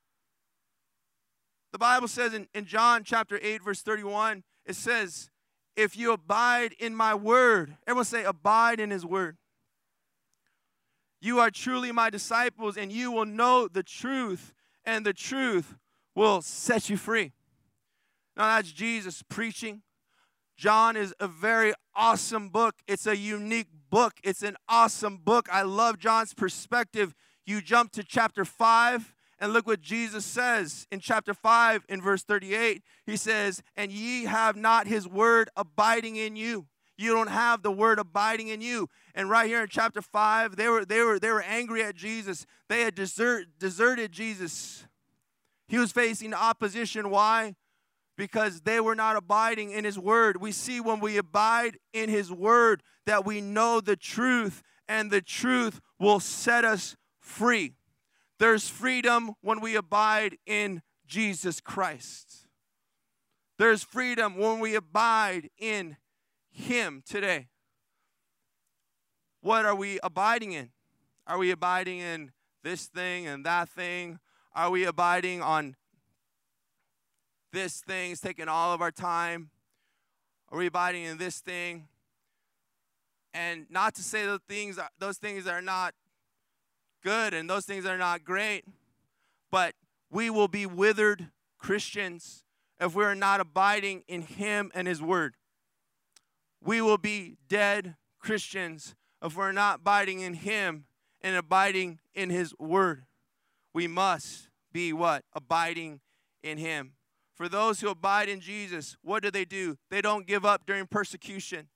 the 1.72 1.78
Bible 1.78 2.08
says 2.08 2.32
in, 2.32 2.48
in 2.54 2.64
John 2.64 3.04
chapter 3.04 3.38
8, 3.42 3.62
verse 3.62 3.82
31, 3.82 4.42
it 4.64 4.76
says, 4.76 5.28
If 5.76 5.96
you 5.98 6.12
abide 6.12 6.74
in 6.78 6.94
my 6.94 7.14
word, 7.14 7.76
everyone 7.86 8.04
say, 8.04 8.24
abide 8.24 8.80
in 8.80 8.90
his 8.90 9.04
word. 9.04 9.36
You 11.20 11.40
are 11.40 11.50
truly 11.50 11.92
my 11.92 12.10
disciples, 12.10 12.76
and 12.76 12.92
you 12.92 13.10
will 13.10 13.26
know 13.26 13.68
the 13.68 13.82
truth, 13.82 14.54
and 14.84 15.04
the 15.04 15.12
truth 15.12 15.74
will 16.14 16.40
set 16.40 16.88
you 16.88 16.96
free. 16.96 17.32
Now, 18.38 18.56
that's 18.56 18.70
Jesus 18.70 19.24
preaching. 19.28 19.82
John 20.56 20.96
is 20.96 21.12
a 21.18 21.26
very 21.26 21.74
awesome 21.94 22.48
book. 22.50 22.76
It's 22.86 23.06
a 23.06 23.16
unique 23.16 23.68
book. 23.90 24.14
It's 24.22 24.44
an 24.44 24.56
awesome 24.68 25.16
book. 25.16 25.48
I 25.52 25.62
love 25.62 25.98
John's 25.98 26.34
perspective. 26.34 27.14
You 27.44 27.60
jump 27.60 27.90
to 27.92 28.04
chapter 28.04 28.44
5 28.44 29.12
and 29.40 29.52
look 29.52 29.66
what 29.66 29.80
Jesus 29.80 30.24
says 30.24 30.86
in 30.92 31.00
chapter 31.00 31.34
5 31.34 31.84
in 31.88 32.00
verse 32.00 32.22
38. 32.22 32.82
He 33.06 33.16
says, 33.16 33.60
And 33.76 33.90
ye 33.90 34.24
have 34.24 34.54
not 34.54 34.86
his 34.86 35.08
word 35.08 35.50
abiding 35.56 36.14
in 36.14 36.36
you. 36.36 36.66
you 36.96 37.12
don't 37.12 37.30
have 37.30 37.62
the 37.62 37.70
word 37.70 37.98
abiding 37.98 38.48
in 38.48 38.60
you. 38.60 38.88
And 39.14 39.30
right 39.30 39.46
here 39.46 39.62
in 39.62 39.68
chapter 39.68 40.02
5, 40.02 40.56
they 40.56 40.68
were 40.68 40.84
they 40.84 41.02
were 41.02 41.18
they 41.18 41.30
were 41.30 41.42
angry 41.42 41.82
at 41.82 41.94
Jesus. 41.94 42.46
They 42.68 42.82
had 42.82 42.96
desert, 42.96 43.46
deserted 43.58 44.10
Jesus. 44.10 44.86
He 45.68 45.78
was 45.78 45.92
facing 45.92 46.34
opposition. 46.34 47.10
Why? 47.10 47.54
Because 48.18 48.60
they 48.60 48.80
were 48.80 48.94
not 48.94 49.16
abiding 49.16 49.70
in 49.70 49.84
his 49.84 49.98
word. 49.98 50.38
We 50.38 50.52
see 50.52 50.78
when 50.80 51.00
we 51.00 51.16
abide 51.16 51.78
in 51.94 52.10
his 52.10 52.30
word 52.30 52.82
that 53.06 53.24
we 53.24 53.40
know 53.40 53.80
the 53.80 53.96
truth 53.96 54.62
and 54.86 55.10
the 55.10 55.22
truth 55.22 55.80
will 55.98 56.20
set 56.20 56.64
us 56.64 56.96
free. 57.18 57.76
There's 58.38 58.68
freedom 58.68 59.32
when 59.40 59.60
we 59.60 59.74
abide 59.74 60.36
in 60.46 60.82
Jesus 61.06 61.60
Christ. 61.60 62.46
There's 63.58 63.82
freedom 63.82 64.36
when 64.36 64.60
we 64.60 64.76
abide 64.76 65.50
in 65.58 65.96
Him 66.50 67.02
today. 67.04 67.48
What 69.40 69.64
are 69.64 69.74
we 69.74 69.98
abiding 70.02 70.52
in? 70.52 70.70
Are 71.26 71.38
we 71.38 71.50
abiding 71.50 71.98
in 71.98 72.32
this 72.62 72.86
thing 72.86 73.26
and 73.26 73.44
that 73.44 73.68
thing? 73.68 74.20
Are 74.54 74.70
we 74.70 74.84
abiding 74.84 75.42
on 75.42 75.74
this 77.52 77.80
thing? 77.80 78.12
is 78.12 78.20
taking 78.20 78.48
all 78.48 78.72
of 78.72 78.80
our 78.80 78.90
time. 78.90 79.50
Are 80.50 80.58
we 80.58 80.66
abiding 80.66 81.04
in 81.04 81.18
this 81.18 81.40
thing? 81.40 81.88
And 83.34 83.66
not 83.70 83.94
to 83.96 84.02
say 84.02 84.24
those 84.24 84.40
things, 84.48 84.78
those 84.98 85.18
things 85.18 85.46
are 85.46 85.62
not 85.62 85.94
good 87.02 87.34
and 87.34 87.48
those 87.48 87.64
things 87.64 87.86
are 87.86 87.98
not 87.98 88.24
great, 88.24 88.64
but 89.50 89.74
we 90.10 90.30
will 90.30 90.48
be 90.48 90.66
withered 90.66 91.28
Christians 91.58 92.44
if 92.80 92.94
we're 92.94 93.14
not 93.14 93.40
abiding 93.40 94.04
in 94.08 94.22
Him 94.22 94.70
and 94.74 94.88
His 94.88 95.02
Word. 95.02 95.34
We 96.62 96.80
will 96.80 96.98
be 96.98 97.36
dead 97.48 97.96
Christians 98.18 98.94
if 99.22 99.36
we're 99.36 99.52
not 99.52 99.80
abiding 99.80 100.20
in 100.20 100.34
Him 100.34 100.86
and 101.20 101.36
abiding 101.36 101.98
in 102.14 102.30
His 102.30 102.54
Word. 102.58 103.04
We 103.74 103.86
must 103.86 104.48
be 104.72 104.92
what? 104.92 105.24
Abiding 105.34 106.00
in 106.42 106.58
Him. 106.58 106.92
For 107.38 107.48
those 107.48 107.80
who 107.80 107.88
abide 107.88 108.28
in 108.28 108.40
Jesus, 108.40 108.96
what 109.00 109.22
do 109.22 109.30
they 109.30 109.44
do? 109.44 109.78
They 109.90 110.02
don't 110.02 110.26
give 110.26 110.44
up 110.44 110.66
during 110.66 110.88
persecution. 110.88 111.68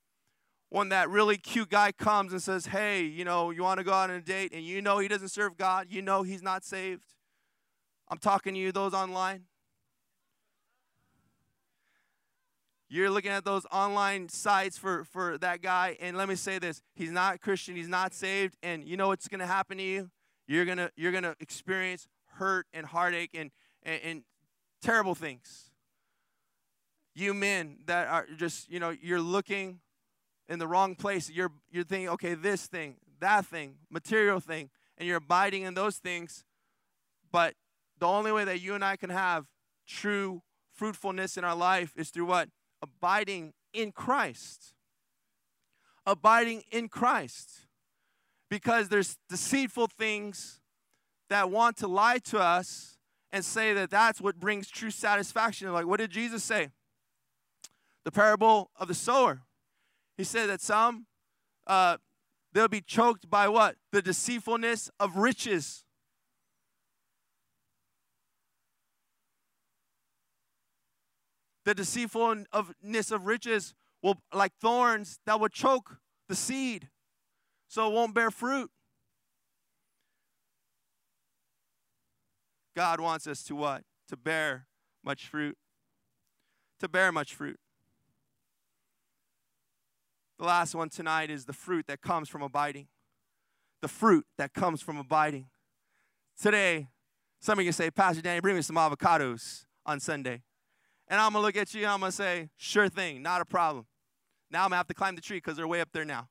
When 0.70 0.88
that 0.88 1.09
really 1.09 1.37
cute 1.37 1.70
guy 1.70 1.92
comes 1.92 2.33
and 2.33 2.42
says, 2.42 2.66
Hey, 2.66 3.05
you 3.05 3.25
know, 3.25 3.53
you 3.53 3.62
want 3.62 3.79
to 3.79 3.85
go 3.85 3.92
out 3.92 4.11
on 4.11 4.16
a 4.16 4.20
date, 4.20 4.53
and 4.53 4.64
you 4.64 4.83
know 4.83 4.98
he 4.98 5.07
doesn't 5.07 5.29
serve 5.29 5.57
God, 5.57 5.87
you 5.88 6.03
know 6.03 6.25
he's 6.25 6.42
not 6.42 6.64
saved. 6.64 7.14
I'm 8.09 8.18
talking 8.18 8.55
to 8.55 8.61
you, 8.61 8.72
those 8.72 8.92
online. 8.92 9.44
You're 12.88 13.09
looking 13.09 13.31
at 13.31 13.44
those 13.44 13.64
online 13.70 14.29
sites 14.31 14.77
for, 14.77 15.05
for 15.05 15.38
that 15.38 15.62
guy, 15.62 15.96
and 16.01 16.16
let 16.16 16.29
me 16.29 16.35
say 16.35 16.59
this: 16.59 16.83
he's 16.96 17.12
not 17.12 17.40
Christian, 17.40 17.77
he's 17.77 17.88
not 17.88 18.14
saved, 18.14 18.57
and 18.64 18.85
you 18.85 18.96
know 18.96 19.09
what's 19.09 19.29
going 19.29 19.38
to 19.38 19.46
happen 19.46 19.79
to 19.79 19.85
you? 19.85 20.11
You're 20.48 20.64
gonna 20.64 20.90
you're 20.96 21.12
gonna 21.12 21.37
experience 21.38 22.09
hurt 22.35 22.66
and 22.72 22.85
heartache 22.85 23.31
and, 23.35 23.53
and, 23.85 24.01
and 24.03 24.22
terrible 24.83 25.14
things. 25.14 25.71
You 27.14 27.35
men 27.35 27.79
that 27.87 28.09
are 28.09 28.27
just 28.37 28.71
you 28.71 28.81
know 28.81 28.90
you're 28.90 29.21
looking 29.21 29.81
in 30.49 30.59
the 30.59 30.66
wrong 30.66 30.95
place. 30.95 31.31
You're 31.31 31.53
you're 31.71 31.85
thinking, 31.85 32.09
okay, 32.11 32.35
this 32.35 32.66
thing, 32.66 32.97
that 33.21 33.47
thing, 33.47 33.77
material 33.90 34.40
thing, 34.40 34.71
and 34.99 35.07
you're 35.07 35.18
abiding 35.18 35.62
in 35.62 35.75
those 35.75 35.97
things, 35.97 36.45
but 37.31 37.55
the 37.99 38.07
only 38.07 38.33
way 38.33 38.45
that 38.45 38.61
you 38.61 38.75
and 38.75 38.85
I 38.85 38.97
can 38.97 39.11
have 39.11 39.47
true 39.87 40.42
fruitfulness 40.75 41.37
in 41.37 41.45
our 41.45 41.55
life 41.55 41.92
is 41.97 42.11
through 42.11 42.27
what? 42.27 42.49
Abiding 42.83 43.53
in 43.73 43.92
Christ. 43.92 44.75
Abiding 46.05 46.64
in 46.71 46.88
Christ. 46.88 47.66
Because 48.51 48.88
there's 48.88 49.16
deceitful 49.29 49.87
things 49.87 50.61
that 51.31 51.51
want 51.51 51.77
to 51.79 51.87
lie 51.87 52.18
to 52.18 52.38
us 52.38 52.91
and 53.33 53.45
say 53.45 53.73
that 53.73 53.90
that's 53.90 54.21
what 54.21 54.38
brings 54.38 54.68
true 54.68 54.90
satisfaction. 54.90 55.73
Like, 55.73 55.87
what 55.87 55.99
did 55.99 56.11
Jesus 56.11 56.45
say? 56.45 56.68
The 58.05 58.12
parable 58.12 58.71
of 58.79 58.88
the 58.88 58.95
sower. 58.95 59.42
He 60.16 60.25
said 60.25 60.51
that 60.51 60.61
some, 60.61 61.07
uh, 61.66 61.97
they'll 62.53 62.68
be 62.68 62.83
choked 62.83 63.31
by 63.31 63.49
what? 63.49 63.77
The 63.90 64.03
deceitfulness 64.03 64.90
of 65.01 65.16
riches. 65.16 65.85
The 71.64 71.75
deceitfulness 71.75 73.11
of 73.11 73.27
riches 73.27 73.73
will, 74.03 74.21
like 74.35 74.53
thorns, 74.61 75.21
that 75.27 75.40
will 75.40 75.49
choke 75.49 75.97
the 76.29 76.35
seed 76.35 76.88
so 77.68 77.88
it 77.88 77.95
won't 77.95 78.14
bear 78.14 78.31
fruit. 78.31 78.71
God 82.75 83.01
wants 83.01 83.27
us 83.27 83.43
to 83.45 83.55
what? 83.55 83.83
To 84.09 84.17
bear 84.17 84.67
much 85.05 85.27
fruit. 85.27 85.57
To 86.81 86.89
bear 86.89 87.13
much 87.13 87.35
fruit. 87.35 87.59
The 90.39 90.45
last 90.45 90.75
one 90.75 90.89
tonight 90.89 91.31
is 91.31 91.45
the 91.45 91.53
fruit 91.53 91.87
that 91.87 92.01
comes 92.01 92.29
from 92.29 92.43
abiding. 92.43 92.89
The 93.81 93.89
fruit 93.89 94.27
that 94.39 94.53
comes 94.55 94.83
from 94.83 94.97
abiding. 94.97 95.47
Today, 96.41 96.89
some 97.41 97.59
of 97.59 97.65
you 97.65 97.73
say, 97.73 97.91
Pastor 97.91 98.23
Danny, 98.23 98.41
bring 98.41 98.57
me 98.57 98.63
some 98.63 98.77
avocados 98.77 99.67
on 99.85 100.01
Sunday. 100.01 100.43
And 101.09 101.21
I'm 101.21 101.33
going 101.33 101.43
to 101.43 101.47
look 101.47 101.57
at 101.57 101.75
you 101.75 101.83
and 101.83 101.91
I'm 101.91 102.01
going 102.01 102.11
to 102.11 102.17
say, 102.17 102.49
sure 102.57 102.89
thing, 102.89 103.23
not 103.23 103.41
a 103.41 103.45
problem. 103.45 103.87
Now 104.51 104.61
I'm 104.61 104.71
going 104.71 104.73
to 104.73 104.79
have 104.79 104.87
to 104.89 104.95
climb 104.95 105.15
the 105.15 105.21
tree 105.21 105.39
because 105.39 105.57
they're 105.57 105.69
way 105.69 105.81
up 105.81 105.91
there 105.93 106.05
now. 106.05 106.29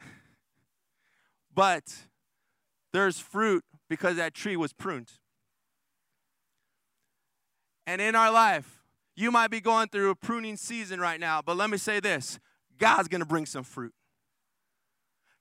but 1.54 1.84
there's 2.92 3.18
fruit 3.18 3.64
because 3.88 4.16
that 4.16 4.34
tree 4.34 4.56
was 4.56 4.72
pruned. 4.72 5.12
And 7.86 8.00
in 8.00 8.14
our 8.14 8.30
life, 8.30 8.82
you 9.16 9.30
might 9.30 9.50
be 9.50 9.60
going 9.60 9.88
through 9.88 10.10
a 10.10 10.14
pruning 10.14 10.56
season 10.56 11.00
right 11.00 11.18
now, 11.20 11.42
but 11.44 11.56
let 11.56 11.70
me 11.70 11.78
say 11.78 12.00
this 12.00 12.38
God's 12.78 13.08
gonna 13.08 13.26
bring 13.26 13.46
some 13.46 13.64
fruit. 13.64 13.92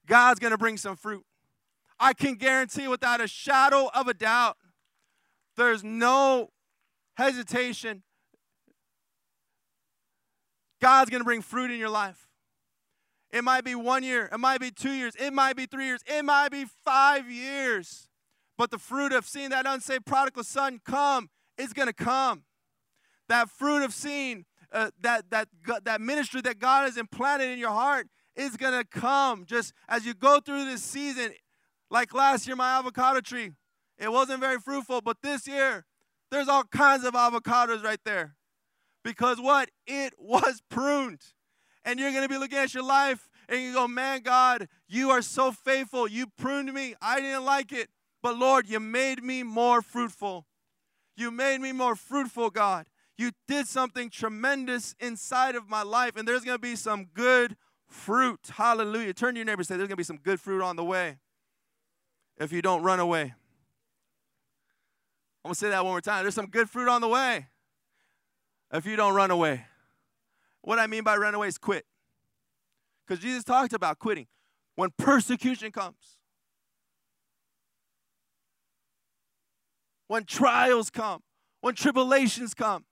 God's 0.07 0.39
gonna 0.39 0.57
bring 0.57 0.77
some 0.77 0.95
fruit. 0.95 1.23
I 1.99 2.13
can 2.13 2.33
guarantee 2.33 2.87
without 2.87 3.21
a 3.21 3.27
shadow 3.27 3.89
of 3.93 4.07
a 4.07 4.13
doubt 4.13 4.57
there's 5.55 5.83
no 5.83 6.49
hesitation. 7.15 8.03
God's 10.81 11.11
to 11.11 11.23
bring 11.23 11.41
fruit 11.41 11.69
in 11.69 11.77
your 11.77 11.89
life. 11.89 12.27
It 13.31 13.43
might 13.43 13.63
be 13.63 13.75
one 13.75 14.03
year, 14.03 14.29
it 14.31 14.39
might 14.39 14.59
be 14.59 14.71
two 14.71 14.91
years, 14.91 15.15
it 15.17 15.31
might 15.31 15.55
be 15.55 15.65
three 15.65 15.85
years, 15.85 16.01
it 16.05 16.23
might 16.23 16.49
be 16.49 16.65
five 16.83 17.31
years. 17.31 18.09
But 18.57 18.71
the 18.71 18.77
fruit 18.77 19.13
of 19.13 19.25
seeing 19.25 19.49
that 19.51 19.65
unsaved 19.65 20.05
prodigal 20.05 20.43
son 20.43 20.81
come 20.85 21.29
is 21.57 21.73
going 21.73 21.87
to 21.87 21.93
come. 21.93 22.43
That 23.29 23.49
fruit 23.49 23.83
of 23.83 23.93
seeing 23.93 24.45
uh, 24.71 24.91
that, 24.99 25.29
that, 25.29 25.47
that 25.83 26.01
ministry 26.01 26.41
that 26.41 26.59
God 26.59 26.83
has 26.83 26.97
implanted 26.97 27.49
in 27.49 27.59
your 27.59 27.71
heart 27.71 28.07
is 28.35 28.57
going 28.57 28.77
to 28.77 28.85
come 28.85 29.45
just 29.45 29.73
as 29.87 30.05
you 30.05 30.13
go 30.13 30.39
through 30.39 30.65
this 30.65 30.83
season. 30.83 31.31
Like 31.89 32.13
last 32.13 32.47
year, 32.47 32.55
my 32.55 32.77
avocado 32.77 33.21
tree. 33.21 33.51
It 33.97 34.11
wasn't 34.11 34.39
very 34.39 34.59
fruitful, 34.59 35.01
but 35.01 35.17
this 35.21 35.47
year, 35.47 35.85
there's 36.31 36.47
all 36.47 36.63
kinds 36.63 37.03
of 37.03 37.13
avocados 37.13 37.83
right 37.83 37.99
there. 38.03 38.35
Because 39.03 39.39
what? 39.39 39.69
It 39.85 40.13
was 40.17 40.61
pruned. 40.69 41.21
And 41.83 41.99
you're 41.99 42.11
going 42.11 42.23
to 42.23 42.29
be 42.29 42.37
looking 42.37 42.57
at 42.57 42.73
your 42.73 42.83
life 42.83 43.29
and 43.49 43.61
you 43.61 43.73
go, 43.73 43.87
man, 43.87 44.21
God, 44.21 44.67
you 44.87 45.09
are 45.09 45.21
so 45.21 45.51
faithful. 45.51 46.07
You 46.07 46.27
pruned 46.27 46.73
me. 46.73 46.95
I 47.01 47.19
didn't 47.19 47.45
like 47.45 47.71
it. 47.71 47.89
But 48.23 48.37
Lord, 48.37 48.69
you 48.69 48.79
made 48.79 49.23
me 49.23 49.43
more 49.43 49.81
fruitful. 49.81 50.45
You 51.17 51.31
made 51.31 51.59
me 51.59 51.71
more 51.71 51.95
fruitful, 51.95 52.49
God. 52.49 52.85
You 53.17 53.31
did 53.47 53.67
something 53.67 54.09
tremendous 54.09 54.95
inside 54.99 55.55
of 55.55 55.69
my 55.69 55.83
life, 55.83 56.15
and 56.15 56.27
there's 56.27 56.43
going 56.43 56.55
to 56.55 56.61
be 56.61 56.75
some 56.75 57.05
good 57.13 57.55
fruit. 57.87 58.39
Hallelujah. 58.53 59.13
Turn 59.13 59.33
to 59.33 59.39
your 59.39 59.45
neighbor 59.45 59.59
and 59.59 59.67
say, 59.67 59.75
There's 59.75 59.87
going 59.87 59.91
to 59.91 59.97
be 59.97 60.03
some 60.03 60.17
good 60.17 60.39
fruit 60.39 60.63
on 60.63 60.75
the 60.75 60.83
way 60.83 61.17
if 62.39 62.51
you 62.51 62.61
don't 62.61 62.83
run 62.83 62.99
away. 62.99 63.33
I'm 65.43 65.49
going 65.49 65.53
to 65.53 65.59
say 65.59 65.69
that 65.69 65.83
one 65.83 65.93
more 65.93 66.01
time. 66.01 66.23
There's 66.23 66.35
some 66.35 66.47
good 66.47 66.69
fruit 66.69 66.87
on 66.87 67.01
the 67.01 67.07
way 67.07 67.47
if 68.71 68.85
you 68.85 68.95
don't 68.95 69.13
run 69.13 69.31
away. 69.31 69.65
What 70.62 70.80
I 70.80 70.88
mean 70.88 71.04
by 71.04 71.17
run 71.17 71.34
away 71.34 71.47
is 71.47 71.58
quit. 71.58 71.86
Because 73.06 73.21
Jesus 73.21 73.43
talked 73.43 73.74
about 73.74 74.00
quitting. 74.00 74.28
When 74.76 74.89
persecution 74.97 75.71
comes, 75.71 76.17
when 80.08 80.24
trials 80.24 80.89
come, 80.89 81.21
when 81.60 81.76
tribulations 81.76 82.54
come, 82.54 82.86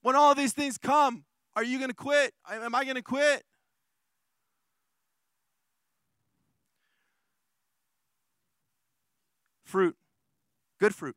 when 0.00 0.16
all 0.16 0.34
these 0.34 0.52
things 0.52 0.78
come, 0.78 1.24
are 1.54 1.62
you 1.62 1.78
going 1.78 1.90
to 1.90 1.96
quit? 1.96 2.32
Am 2.50 2.74
I 2.74 2.84
going 2.84 2.96
to 2.96 3.02
quit? 3.02 3.44
Fruit, 9.64 9.96
good 10.80 10.94
fruit. 10.94 11.16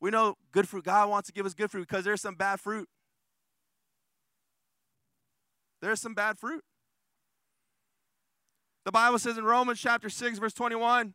We 0.00 0.10
know 0.10 0.36
good 0.52 0.68
fruit. 0.68 0.84
God 0.84 1.08
wants 1.08 1.28
to 1.28 1.32
give 1.32 1.46
us 1.46 1.54
good 1.54 1.70
fruit 1.70 1.86
because 1.86 2.04
there's 2.04 2.20
some 2.22 2.34
bad 2.34 2.60
fruit. 2.60 2.88
There's 5.80 6.00
some 6.00 6.14
bad 6.14 6.38
fruit. 6.38 6.64
The 8.84 8.92
Bible 8.92 9.18
says 9.18 9.36
in 9.36 9.44
Romans 9.44 9.80
chapter 9.80 10.08
6, 10.08 10.38
verse 10.38 10.54
21, 10.54 11.14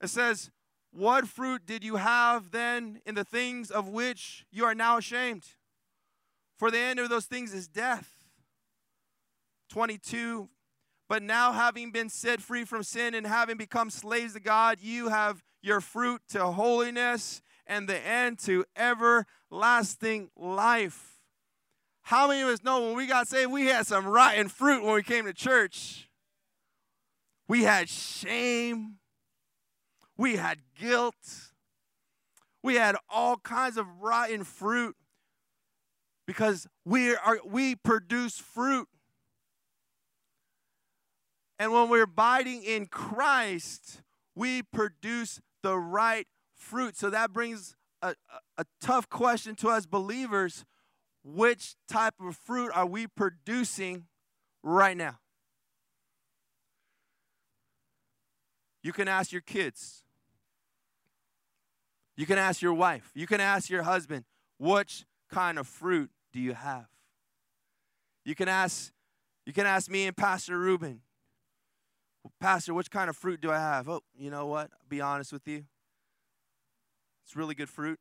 it 0.00 0.08
says, 0.08 0.50
What 0.92 1.26
fruit 1.26 1.66
did 1.66 1.82
you 1.82 1.96
have 1.96 2.50
then 2.50 3.00
in 3.04 3.14
the 3.14 3.24
things 3.24 3.70
of 3.70 3.88
which 3.88 4.44
you 4.50 4.64
are 4.64 4.74
now 4.74 4.96
ashamed? 4.96 5.44
For 6.56 6.70
the 6.70 6.78
end 6.78 6.98
of 6.98 7.08
those 7.08 7.26
things 7.26 7.52
is 7.52 7.68
death. 7.68 8.12
22, 9.70 10.48
but 11.08 11.22
now 11.22 11.52
having 11.52 11.90
been 11.90 12.08
set 12.08 12.40
free 12.40 12.64
from 12.64 12.82
sin 12.82 13.14
and 13.14 13.26
having 13.26 13.56
become 13.56 13.90
slaves 13.90 14.34
to 14.34 14.40
God, 14.40 14.78
you 14.80 15.08
have 15.08 15.42
your 15.62 15.80
fruit 15.80 16.22
to 16.30 16.46
holiness 16.46 17.42
and 17.66 17.88
the 17.88 17.98
end 17.98 18.38
to 18.40 18.64
everlasting 18.76 20.30
life. 20.36 21.17
How 22.08 22.26
many 22.26 22.40
of 22.40 22.48
us 22.48 22.64
know 22.64 22.86
when 22.86 22.96
we 22.96 23.06
got 23.06 23.28
saved, 23.28 23.52
we 23.52 23.66
had 23.66 23.86
some 23.86 24.06
rotten 24.06 24.48
fruit 24.48 24.82
when 24.82 24.94
we 24.94 25.02
came 25.02 25.26
to 25.26 25.34
church? 25.34 26.08
We 27.46 27.64
had 27.64 27.90
shame. 27.90 28.94
We 30.16 30.36
had 30.36 30.60
guilt. 30.74 31.52
We 32.62 32.76
had 32.76 32.96
all 33.10 33.36
kinds 33.36 33.76
of 33.76 33.84
rotten 34.00 34.44
fruit 34.44 34.96
because 36.26 36.66
we 36.82 37.14
are 37.14 37.40
we 37.44 37.74
produce 37.74 38.38
fruit. 38.38 38.88
And 41.58 41.72
when 41.72 41.90
we're 41.90 42.04
abiding 42.04 42.62
in 42.62 42.86
Christ, 42.86 44.00
we 44.34 44.62
produce 44.62 45.42
the 45.62 45.76
right 45.76 46.26
fruit. 46.54 46.96
So 46.96 47.10
that 47.10 47.34
brings 47.34 47.76
a, 48.00 48.14
a, 48.56 48.62
a 48.62 48.64
tough 48.80 49.10
question 49.10 49.54
to 49.56 49.68
us 49.68 49.84
believers 49.84 50.64
which 51.34 51.74
type 51.88 52.14
of 52.20 52.36
fruit 52.36 52.70
are 52.74 52.86
we 52.86 53.06
producing 53.06 54.04
right 54.62 54.96
now? 54.96 55.18
You 58.82 58.92
can 58.92 59.08
ask 59.08 59.30
your 59.30 59.42
kids. 59.42 60.04
You 62.16 62.24
can 62.24 62.38
ask 62.38 62.62
your 62.62 62.72
wife. 62.72 63.10
You 63.14 63.26
can 63.26 63.40
ask 63.40 63.68
your 63.68 63.82
husband, 63.82 64.24
which 64.58 65.04
kind 65.30 65.58
of 65.58 65.66
fruit 65.66 66.10
do 66.32 66.40
you 66.40 66.54
have? 66.54 66.86
You 68.24 68.34
can 68.34 68.48
ask 68.48 68.92
you 69.44 69.52
can 69.52 69.66
ask 69.66 69.90
me 69.90 70.06
and 70.06 70.16
Pastor 70.16 70.58
Ruben. 70.58 71.00
Pastor, 72.40 72.74
which 72.74 72.90
kind 72.90 73.08
of 73.08 73.16
fruit 73.16 73.40
do 73.40 73.50
I 73.50 73.58
have? 73.58 73.88
Oh, 73.88 74.02
you 74.18 74.30
know 74.30 74.46
what? 74.46 74.70
I'll 74.72 74.88
be 74.88 75.00
honest 75.00 75.32
with 75.32 75.46
you. 75.48 75.64
It's 77.24 77.36
really 77.36 77.54
good 77.54 77.68
fruit. 77.68 77.98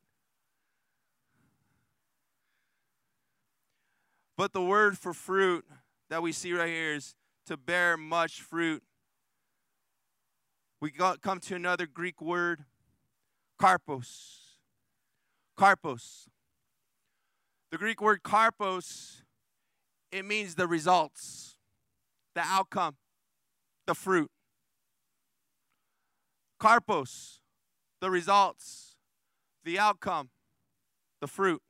But 4.37 4.53
the 4.53 4.61
word 4.61 4.97
for 4.97 5.13
fruit 5.13 5.65
that 6.09 6.21
we 6.21 6.31
see 6.31 6.53
right 6.53 6.69
here 6.69 6.93
is 6.93 7.15
to 7.47 7.57
bear 7.57 7.97
much 7.97 8.41
fruit. 8.41 8.83
We 10.79 10.91
got, 10.91 11.21
come 11.21 11.39
to 11.39 11.55
another 11.55 11.87
Greek 11.87 12.21
word, 12.21 12.65
karpos. 13.59 14.37
Karpos. 15.57 16.27
The 17.71 17.79
Greek 17.79 17.99
word 17.99 18.21
karpos, 18.21 19.23
it 20.11 20.23
means 20.23 20.53
the 20.53 20.67
results, 20.67 21.57
the 22.35 22.41
outcome, 22.41 22.95
the 23.87 23.95
fruit. 23.95 24.29
Karpos, 26.61 27.39
the 28.01 28.11
results, 28.11 28.95
the 29.63 29.79
outcome, 29.79 30.29
the 31.21 31.27
fruit. 31.27 31.61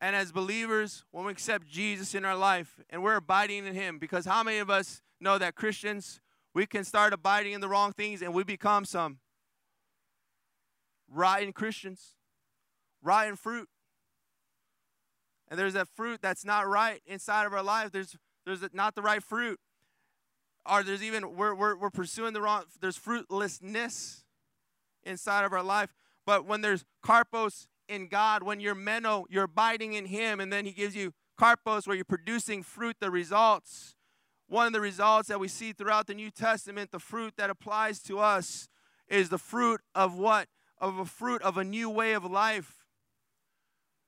And 0.00 0.14
as 0.14 0.30
believers, 0.30 1.04
when 1.10 1.24
we 1.24 1.32
accept 1.32 1.66
Jesus 1.66 2.14
in 2.14 2.24
our 2.24 2.36
life 2.36 2.80
and 2.90 3.02
we're 3.02 3.16
abiding 3.16 3.66
in 3.66 3.74
Him, 3.74 3.98
because 3.98 4.26
how 4.26 4.42
many 4.42 4.58
of 4.58 4.68
us 4.68 5.02
know 5.20 5.38
that 5.38 5.54
Christians, 5.54 6.20
we 6.54 6.66
can 6.66 6.84
start 6.84 7.12
abiding 7.12 7.52
in 7.52 7.60
the 7.60 7.68
wrong 7.68 7.92
things 7.92 8.20
and 8.20 8.34
we 8.34 8.44
become 8.44 8.84
some 8.84 9.18
rotten 11.10 11.52
Christians, 11.52 12.16
rotten 13.02 13.36
fruit. 13.36 13.68
And 15.48 15.58
there's 15.58 15.74
that 15.74 15.88
fruit 15.88 16.20
that's 16.20 16.44
not 16.44 16.66
right 16.66 17.00
inside 17.06 17.46
of 17.46 17.52
our 17.52 17.62
life. 17.62 17.92
There's 17.92 18.16
there's 18.44 18.60
not 18.72 18.94
the 18.94 19.02
right 19.02 19.22
fruit. 19.22 19.58
Or 20.68 20.82
there's 20.82 21.02
even 21.02 21.36
we're, 21.36 21.54
we're, 21.54 21.76
we're 21.76 21.90
pursuing 21.90 22.32
the 22.32 22.40
wrong 22.40 22.64
there's 22.80 22.96
fruitlessness 22.96 24.24
inside 25.04 25.44
of 25.44 25.52
our 25.52 25.62
life. 25.62 25.94
But 26.26 26.44
when 26.44 26.60
there's 26.60 26.84
karpos 27.04 27.68
in 27.88 28.08
God, 28.08 28.42
when 28.42 28.60
you're 28.60 28.74
meno, 28.74 29.26
you're 29.28 29.44
abiding 29.44 29.94
in 29.94 30.06
Him, 30.06 30.40
and 30.40 30.52
then 30.52 30.64
He 30.64 30.72
gives 30.72 30.96
you 30.96 31.12
karpos, 31.38 31.86
where 31.86 31.96
you're 31.96 32.04
producing 32.04 32.62
fruit, 32.62 32.96
the 33.00 33.10
results. 33.10 33.94
One 34.48 34.66
of 34.66 34.72
the 34.72 34.80
results 34.80 35.28
that 35.28 35.40
we 35.40 35.48
see 35.48 35.72
throughout 35.72 36.06
the 36.06 36.14
New 36.14 36.30
Testament, 36.30 36.92
the 36.92 36.98
fruit 36.98 37.34
that 37.36 37.50
applies 37.50 38.00
to 38.02 38.18
us, 38.18 38.68
is 39.08 39.28
the 39.28 39.38
fruit 39.38 39.80
of 39.94 40.16
what? 40.16 40.48
Of 40.78 40.98
a 40.98 41.04
fruit 41.04 41.42
of 41.42 41.56
a 41.56 41.64
new 41.64 41.90
way 41.90 42.12
of 42.12 42.24
life. 42.24 42.84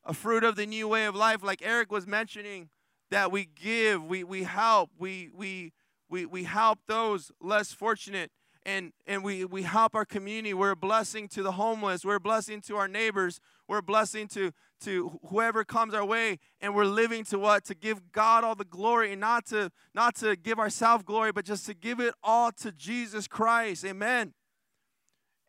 A 0.05 0.15
fruit 0.15 0.45
of 0.45 0.57
the 0.57 0.67
new 0.67 0.89
way 0.89 1.05
of 1.05 1.15
life, 1.15 1.43
like 1.43 1.61
Eric 1.63 1.91
was 1.91 2.07
mentioning, 2.07 2.71
that 3.11 3.33
we 3.33 3.45
give, 3.47 4.05
we, 4.05 4.23
we 4.25 4.45
help, 4.45 4.91
we, 4.99 5.31
we, 5.35 5.73
we, 6.09 6.25
we 6.25 6.45
help 6.45 6.79
those 6.87 7.31
less 7.41 7.73
fortunate 7.73 8.31
and, 8.65 8.93
and 9.07 9.25
we, 9.25 9.45
we 9.47 9.63
help 9.63 9.95
our 9.95 10.05
community. 10.05 10.53
We're 10.53 10.73
a 10.73 10.77
blessing 10.77 11.29
to 11.29 11.43
the 11.43 11.53
homeless. 11.53 12.05
We're 12.05 12.17
a 12.17 12.21
blessing 12.21 12.61
to 12.63 12.77
our 12.77 12.89
neighbors. 12.89 13.41
We're 13.69 13.79
a 13.79 13.83
blessing 13.83 14.29
to, 14.29 14.53
to 14.81 15.21
whoever 15.29 15.63
comes 15.63 15.93
our 15.93 16.05
way. 16.05 16.39
And 16.61 16.75
we're 16.75 16.87
living 16.87 17.25
to 17.25 17.39
what? 17.39 17.65
To 17.67 17.75
give 17.75 18.13
God 18.13 18.43
all 18.43 18.55
the 18.55 18.65
glory 18.65 19.13
and 19.13 19.21
not 19.21 19.47
to, 19.47 19.71
not 19.95 20.17
to 20.17 20.37
give 20.37 20.59
ourselves 20.59 21.05
glory, 21.05 21.33
but 21.33 21.45
just 21.45 21.67
to 21.67 21.75
give 21.75 22.01
it 22.01 22.15
all 22.23 22.51
to 22.63 22.73
Jesus 22.73 23.29
Christ. 23.29 23.85
Amen. 23.85 24.33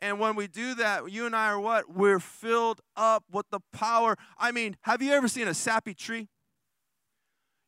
And 0.01 0.19
when 0.19 0.36
we 0.36 0.47
do 0.47 0.75
that, 0.75 1.12
you 1.12 1.25
and 1.25 1.36
I 1.36 1.47
are 1.47 1.60
what? 1.60 1.93
We're 1.93 2.19
filled 2.19 2.82
up 2.95 3.23
with 3.32 3.49
the 3.49 3.60
power. 3.73 4.15
I 4.38 4.51
mean, 4.51 4.77
have 4.82 5.01
you 5.01 5.12
ever 5.12 5.27
seen 5.27 5.47
a 5.47 5.53
sappy 5.53 5.93
tree? 5.93 6.27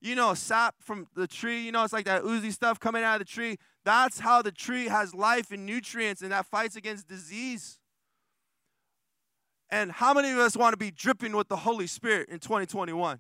You 0.01 0.15
know, 0.15 0.33
sap 0.33 0.75
from 0.79 1.07
the 1.15 1.27
tree, 1.27 1.61
you 1.61 1.71
know, 1.71 1.83
it's 1.83 1.93
like 1.93 2.05
that 2.05 2.23
oozy 2.23 2.49
stuff 2.51 2.79
coming 2.79 3.03
out 3.03 3.21
of 3.21 3.27
the 3.27 3.31
tree. 3.31 3.57
That's 3.85 4.19
how 4.19 4.41
the 4.41 4.51
tree 4.51 4.87
has 4.87 5.13
life 5.13 5.51
and 5.51 5.65
nutrients 5.65 6.21
and 6.21 6.31
that 6.31 6.47
fights 6.47 6.75
against 6.75 7.07
disease. 7.07 7.77
And 9.71 9.91
how 9.91 10.13
many 10.13 10.31
of 10.31 10.38
us 10.38 10.57
want 10.57 10.73
to 10.73 10.77
be 10.77 10.91
dripping 10.91 11.36
with 11.36 11.47
the 11.47 11.55
Holy 11.55 11.88
Spirit 11.88 12.29
in 12.29 12.39
2021? 12.39 13.19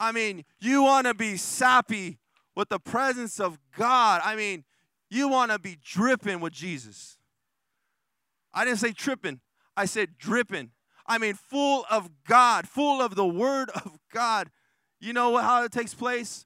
I 0.00 0.12
mean, 0.12 0.44
you 0.58 0.82
want 0.82 1.06
to 1.06 1.14
be 1.14 1.36
sappy 1.36 2.18
with 2.56 2.68
the 2.68 2.80
presence 2.80 3.38
of 3.38 3.58
God. 3.76 4.20
I 4.24 4.34
mean, 4.34 4.64
you 5.08 5.28
want 5.28 5.52
to 5.52 5.58
be 5.58 5.78
dripping 5.84 6.40
with 6.40 6.52
Jesus. 6.52 7.16
I 8.52 8.64
didn't 8.64 8.78
say 8.78 8.92
tripping, 8.92 9.40
I 9.76 9.84
said 9.84 10.18
dripping. 10.18 10.70
I 11.06 11.18
mean, 11.18 11.34
full 11.34 11.84
of 11.90 12.10
God, 12.26 12.68
full 12.68 13.00
of 13.00 13.14
the 13.14 13.26
Word 13.26 13.70
of 13.74 13.98
God. 14.12 14.50
You 15.00 15.12
know 15.12 15.36
how 15.38 15.64
it 15.64 15.72
takes 15.72 15.94
place? 15.94 16.44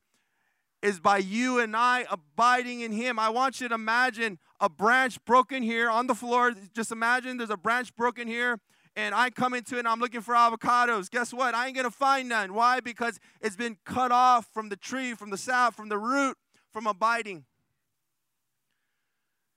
is 0.84 1.00
by 1.00 1.16
you 1.16 1.58
and 1.58 1.74
I 1.74 2.04
abiding 2.10 2.82
in 2.82 2.92
Him. 2.92 3.18
I 3.18 3.30
want 3.30 3.60
you 3.60 3.68
to 3.68 3.74
imagine 3.74 4.38
a 4.64 4.68
branch 4.70 5.22
broken 5.26 5.62
here 5.62 5.90
on 5.90 6.06
the 6.06 6.14
floor. 6.14 6.54
Just 6.74 6.90
imagine 6.90 7.36
there's 7.36 7.50
a 7.50 7.56
branch 7.56 7.94
broken 7.94 8.26
here, 8.26 8.58
and 8.96 9.14
I 9.14 9.28
come 9.28 9.52
into 9.52 9.76
it 9.76 9.80
and 9.80 9.88
I'm 9.88 10.00
looking 10.00 10.22
for 10.22 10.34
avocados. 10.34 11.10
Guess 11.10 11.34
what? 11.34 11.54
I 11.54 11.66
ain't 11.66 11.76
gonna 11.76 11.90
find 11.90 12.30
none. 12.30 12.54
Why? 12.54 12.80
Because 12.80 13.20
it's 13.42 13.56
been 13.56 13.76
cut 13.84 14.10
off 14.10 14.46
from 14.54 14.70
the 14.70 14.76
tree, 14.76 15.12
from 15.12 15.28
the 15.28 15.36
sap, 15.36 15.74
from 15.74 15.90
the 15.90 15.98
root, 15.98 16.38
from 16.72 16.86
abiding. 16.86 17.44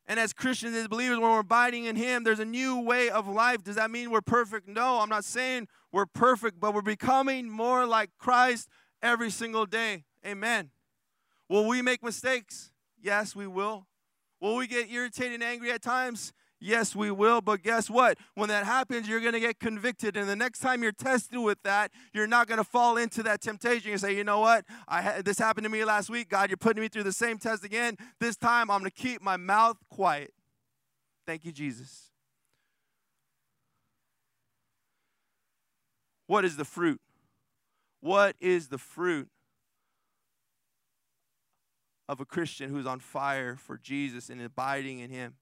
And 0.06 0.20
as 0.20 0.34
Christians, 0.34 0.76
as 0.76 0.90
believers, 0.90 1.20
when 1.20 1.32
we're 1.32 1.40
abiding 1.40 1.86
in 1.86 1.96
Him, 1.96 2.26
there's 2.26 2.40
a 2.40 2.46
new 2.46 2.82
way 2.82 3.10
of 3.10 3.30
life. 3.30 3.64
Does 3.64 3.78
that 3.78 3.90
mean 3.90 4.12
we're 4.12 4.20
perfect? 4.20 4.68
No, 4.68 5.00
I'm 5.00 5.10
not 5.10 5.24
saying 5.24 5.70
we're 5.94 6.06
perfect, 6.06 6.60
but 6.60 6.74
we're 6.74 6.82
becoming 6.82 7.50
more 7.50 7.86
like 7.86 8.10
Christ 8.18 8.68
every 9.02 9.30
single 9.30 9.66
day. 9.66 10.04
Amen. 10.26 10.72
Will 11.48 11.66
we 11.66 11.82
make 11.82 12.04
mistakes? 12.04 12.72
Yes, 13.02 13.38
we 13.38 13.48
will. 13.48 13.88
Will 14.40 14.56
we 14.56 14.68
get 14.68 14.90
irritated 14.92 15.36
and 15.36 15.44
angry 15.44 15.72
at 15.72 15.82
times? 15.82 16.34
Yes, 16.60 16.96
we 16.96 17.12
will. 17.12 17.42
But 17.42 17.62
guess 17.62 17.90
what? 17.90 18.18
When 18.36 18.50
that 18.50 18.66
happens, 18.66 19.08
you're 19.08 19.20
going 19.20 19.34
to 19.34 19.40
get 19.40 19.60
convicted. 19.60 20.18
And 20.18 20.28
the 20.28 20.36
next 20.36 20.60
time 20.60 20.82
you're 20.82 20.92
tested 20.92 21.40
with 21.40 21.62
that, 21.64 21.92
you're 22.14 22.28
not 22.28 22.48
going 22.48 22.58
to 22.58 22.64
fall 22.64 22.98
into 22.98 23.22
that 23.24 23.42
temptation. 23.42 23.92
You 23.92 23.98
say, 23.98 24.16
you 24.16 24.24
know 24.24 24.40
what? 24.40 24.66
I 24.88 25.02
ha- 25.02 25.22
this 25.24 25.38
happened 25.38 25.66
to 25.66 25.70
me 25.70 25.86
last 25.86 26.10
week. 26.10 26.30
God, 26.30 26.50
you're 26.50 26.58
putting 26.58 26.82
me 26.82 26.88
through 26.88 27.04
the 27.04 27.12
same 27.12 27.38
test 27.38 27.64
again. 27.64 27.98
This 28.20 28.36
time, 28.36 28.72
I'm 28.72 28.80
going 28.80 28.90
to 28.90 28.96
keep 28.96 29.22
my 29.22 29.38
mouth 29.38 29.78
quiet. 29.90 30.34
Thank 31.28 31.46
you, 31.46 31.52
Jesus. 31.52 32.12
What 36.26 36.44
is 36.44 36.58
the 36.58 36.66
fruit? 36.66 37.00
What 38.02 38.36
is 38.40 38.68
the 38.68 38.78
fruit 38.78 39.30
of 42.08 42.20
a 42.20 42.26
Christian 42.26 42.70
who's 42.70 42.86
on 42.86 43.00
fire 43.00 43.56
for 43.56 43.78
Jesus 43.78 44.30
and 44.30 44.42
abiding 44.42 45.00
in 45.00 45.10
Him. 45.10 45.36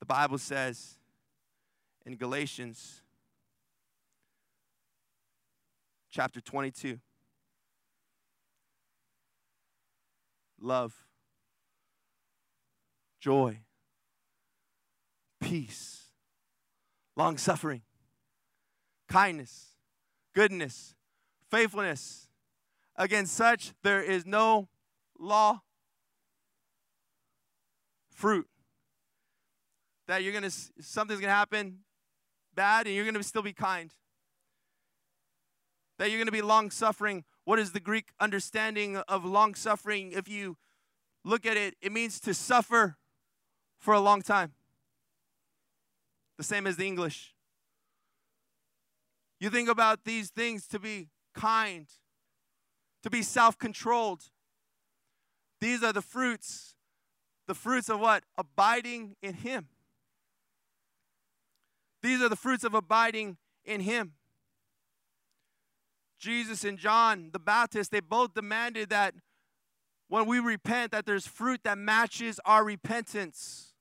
The 0.00 0.06
Bible 0.06 0.38
says 0.38 0.96
in 2.06 2.16
Galatians 2.16 3.02
chapter 6.10 6.40
22. 6.40 6.98
Love, 10.60 10.92
joy, 13.20 13.58
peace, 15.40 16.06
long 17.16 17.36
suffering, 17.38 17.82
kindness, 19.08 19.76
goodness, 20.34 20.94
faithfulness. 21.48 22.27
Against 22.98 23.34
such 23.34 23.72
there 23.84 24.02
is 24.02 24.26
no 24.26 24.68
law. 25.18 25.62
Fruit. 28.10 28.48
That 30.08 30.24
you're 30.24 30.32
gonna 30.32 30.50
something's 30.50 31.20
gonna 31.20 31.32
happen 31.32 31.78
bad 32.54 32.86
and 32.86 32.96
you're 32.96 33.04
gonna 33.04 33.22
still 33.22 33.42
be 33.42 33.52
kind. 33.52 33.92
That 35.98 36.10
you're 36.10 36.18
gonna 36.18 36.32
be 36.32 36.42
long 36.42 36.70
suffering. 36.70 37.24
What 37.44 37.60
is 37.60 37.70
the 37.70 37.80
Greek 37.80 38.10
understanding 38.18 38.96
of 38.96 39.24
long 39.24 39.54
suffering? 39.54 40.10
If 40.10 40.28
you 40.28 40.56
look 41.24 41.46
at 41.46 41.56
it, 41.56 41.76
it 41.80 41.92
means 41.92 42.18
to 42.20 42.34
suffer 42.34 42.96
for 43.78 43.94
a 43.94 44.00
long 44.00 44.22
time. 44.22 44.54
The 46.36 46.44
same 46.44 46.66
as 46.66 46.76
the 46.76 46.86
English. 46.86 47.34
You 49.38 49.50
think 49.50 49.68
about 49.68 50.04
these 50.04 50.30
things 50.30 50.66
to 50.68 50.80
be 50.80 51.10
kind, 51.32 51.86
to 53.08 53.16
be 53.16 53.22
self 53.22 53.58
controlled. 53.58 54.24
These 55.60 55.82
are 55.82 55.92
the 55.92 56.02
fruits. 56.02 56.74
The 57.46 57.54
fruits 57.54 57.88
of 57.88 58.00
what? 58.00 58.24
Abiding 58.36 59.16
in 59.22 59.34
Him. 59.34 59.68
These 62.02 62.20
are 62.20 62.28
the 62.28 62.36
fruits 62.36 62.64
of 62.64 62.74
abiding 62.74 63.38
in 63.64 63.80
Him. 63.80 64.12
Jesus 66.18 66.64
and 66.64 66.78
John 66.78 67.30
the 67.32 67.38
Baptist, 67.38 67.90
they 67.90 68.00
both 68.00 68.34
demanded 68.34 68.90
that 68.90 69.14
when 70.08 70.26
we 70.26 70.38
repent, 70.38 70.92
that 70.92 71.06
there's 71.06 71.26
fruit 71.26 71.60
that 71.64 71.78
matches 71.78 72.38
our 72.44 72.64
repentance. 72.64 73.72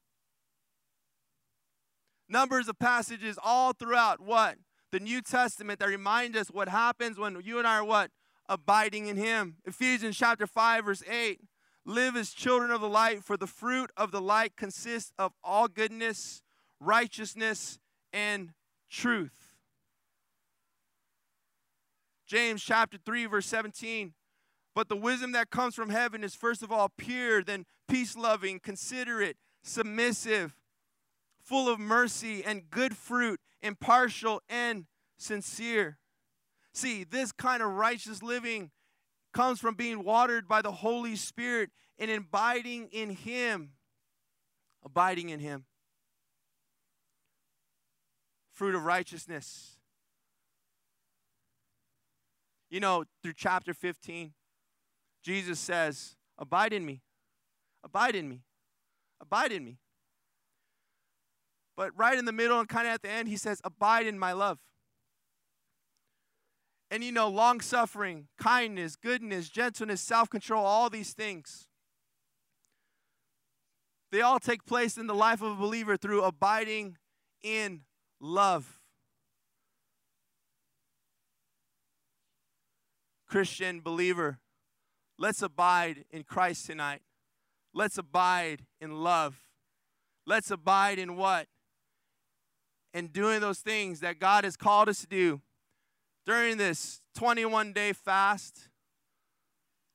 Numbers 2.29 2.67
of 2.67 2.79
passages 2.79 3.37
all 3.43 3.73
throughout 3.73 4.21
what? 4.21 4.57
the 4.91 4.99
New 4.99 5.21
Testament 5.21 5.79
that 5.79 5.89
remind 5.89 6.35
us 6.35 6.47
what 6.47 6.69
happens 6.69 7.19
when 7.19 7.41
you 7.43 7.59
and 7.59 7.67
I 7.67 7.79
are 7.79 7.83
what? 7.83 8.11
Abiding 8.49 9.07
in 9.07 9.17
Him. 9.17 9.57
Ephesians 9.65 10.17
chapter 10.17 10.47
5, 10.47 10.85
verse 10.85 11.03
8. 11.09 11.41
Live 11.85 12.15
as 12.15 12.31
children 12.31 12.71
of 12.71 12.81
the 12.81 12.89
light, 12.89 13.23
for 13.23 13.37
the 13.37 13.47
fruit 13.47 13.91
of 13.95 14.11
the 14.11 14.21
light 14.21 14.55
consists 14.57 15.13
of 15.17 15.31
all 15.43 15.67
goodness, 15.67 16.41
righteousness, 16.79 17.79
and 18.11 18.53
truth. 18.89 19.55
James 22.25 22.61
chapter 22.61 22.97
3, 23.03 23.25
verse 23.25 23.45
17. 23.45 24.13
But 24.75 24.89
the 24.89 24.97
wisdom 24.97 25.31
that 25.31 25.49
comes 25.49 25.75
from 25.75 25.89
heaven 25.89 26.23
is 26.23 26.35
first 26.35 26.61
of 26.61 26.71
all 26.71 26.89
pure, 26.97 27.41
then 27.41 27.65
peace 27.87 28.17
loving, 28.17 28.59
considerate, 28.59 29.37
submissive, 29.63 30.55
full 31.41 31.69
of 31.69 31.79
mercy 31.79 32.43
and 32.43 32.69
good 32.69 32.95
fruit, 32.95 33.39
impartial 33.61 34.41
and 34.49 34.85
sincere. 35.17 35.97
See, 36.77 37.03
this 37.03 37.31
kind 37.31 37.63
of 37.63 37.71
righteous 37.71 38.21
living 38.21 38.69
comes 39.33 39.59
from 39.59 39.73
being 39.73 40.03
watered 40.03 40.47
by 40.47 40.61
the 40.61 40.71
Holy 40.71 41.15
Spirit 41.15 41.71
and 41.97 42.11
abiding 42.11 42.89
in 42.91 43.09
Him. 43.09 43.71
Abiding 44.85 45.29
in 45.29 45.39
Him. 45.39 45.65
Fruit 48.53 48.75
of 48.75 48.85
righteousness. 48.85 49.77
You 52.69 52.79
know, 52.79 53.05
through 53.23 53.33
chapter 53.35 53.73
15, 53.73 54.33
Jesus 55.23 55.59
says, 55.59 56.15
Abide 56.37 56.73
in 56.73 56.85
me. 56.85 57.01
Abide 57.83 58.15
in 58.15 58.29
me. 58.29 58.43
Abide 59.19 59.51
in 59.51 59.65
me. 59.65 59.79
But 61.75 61.89
right 61.97 62.19
in 62.19 62.25
the 62.25 62.31
middle 62.31 62.59
and 62.59 62.69
kind 62.69 62.87
of 62.87 62.93
at 62.93 63.01
the 63.01 63.09
end, 63.09 63.29
he 63.29 63.37
says, 63.37 63.61
Abide 63.63 64.05
in 64.05 64.19
my 64.19 64.33
love. 64.33 64.59
And 66.89 67.03
you 67.03 67.11
know, 67.11 67.27
long 67.27 67.59
suffering, 67.59 68.27
kindness, 68.37 68.95
goodness, 68.95 69.49
gentleness, 69.49 70.01
self 70.01 70.29
control, 70.29 70.65
all 70.65 70.89
these 70.89 71.13
things. 71.13 71.67
They 74.11 74.21
all 74.21 74.39
take 74.39 74.65
place 74.65 74.97
in 74.97 75.07
the 75.07 75.15
life 75.15 75.41
of 75.41 75.51
a 75.51 75.55
believer 75.55 75.97
through 75.97 76.23
abiding 76.23 76.97
in 77.43 77.81
love. 78.21 78.79
Christian 83.27 83.81
believer, 83.81 84.39
let's 85.19 85.41
abide 85.41 86.05
in 86.09 86.23
Christ 86.23 86.65
tonight. 86.65 87.01
Let's 87.73 87.97
abide 87.97 88.61
in 88.79 89.03
love. 89.03 89.41
Let's 90.25 90.49
abide 90.49 90.99
in 90.99 91.17
what? 91.17 91.47
and 92.97 93.13
doing 93.13 93.41
those 93.41 93.59
things 93.59 93.99
that 93.99 94.19
God 94.19 94.43
has 94.43 94.57
called 94.57 94.89
us 94.89 95.01
to 95.01 95.07
do 95.07 95.41
during 96.27 96.57
this 96.57 97.01
21 97.15 97.71
day 97.71 97.93
fast. 97.93 98.67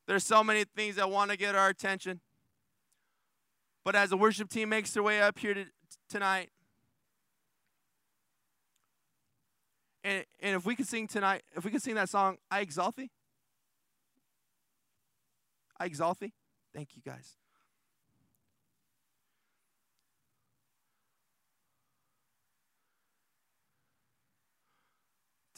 There's 0.09 0.25
so 0.25 0.43
many 0.43 0.65
things 0.65 0.97
that 0.97 1.09
want 1.11 1.31
to 1.31 1.37
get 1.37 1.55
our 1.55 1.69
attention. 1.69 2.21
But 3.85 3.95
as 3.95 4.11
the 4.11 4.17
worship 4.17 4.49
team 4.49 4.71
makes 4.71 4.93
their 4.93 5.03
way 5.03 5.21
up 5.21 5.39
here 5.39 5.55
to, 5.55 5.67
tonight, 6.09 6.51
and, 10.03 10.25
and 10.41 10.57
if 10.57 10.65
we 10.65 10.75
could 10.75 10.89
sing 10.89 11.07
tonight, 11.07 11.43
if 11.55 11.65
we 11.65 11.71
could 11.71 11.83
sing 11.83 11.95
that 11.95 12.09
song, 12.09 12.39
I 12.51 12.61
Exalt 12.61 12.97
Thee. 12.97 13.11
I 15.79 15.85
Exalt 15.85 16.19
Thee. 16.19 16.33
Thank 16.75 16.97
you 16.97 17.03
guys. 17.05 17.37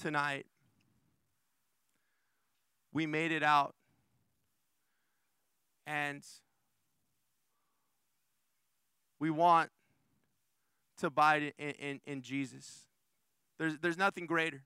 tonight. 0.05 0.45
We 2.95 3.07
made 3.07 3.33
it 3.33 3.43
out. 3.43 3.75
And 5.87 6.25
we 9.21 9.31
want 9.31 9.71
to 10.99 11.09
abide 11.09 11.53
in, 11.59 11.71
in, 11.71 12.01
in, 12.07 12.23
Jesus. 12.23 12.87
There's, 13.59 13.79
there's 13.79 13.99
nothing 13.99 14.25
greater. 14.25 14.63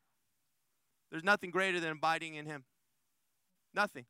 There's 1.10 1.24
nothing 1.24 1.50
greater 1.50 1.80
than 1.80 1.90
abiding 1.92 2.34
in 2.34 2.46
Him. 2.46 2.64
Nothing. 3.74 4.04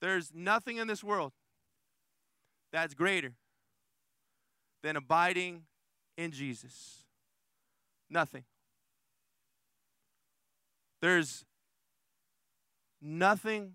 There's 0.00 0.32
nothing 0.34 0.78
in 0.78 0.88
this 0.88 1.04
world 1.04 1.32
that's 2.72 2.94
greater 2.94 3.34
than 4.82 4.96
abiding 4.96 5.62
in 6.16 6.32
Jesus. 6.32 7.04
Nothing. 8.10 8.44
There's 11.00 11.44
nothing 13.00 13.74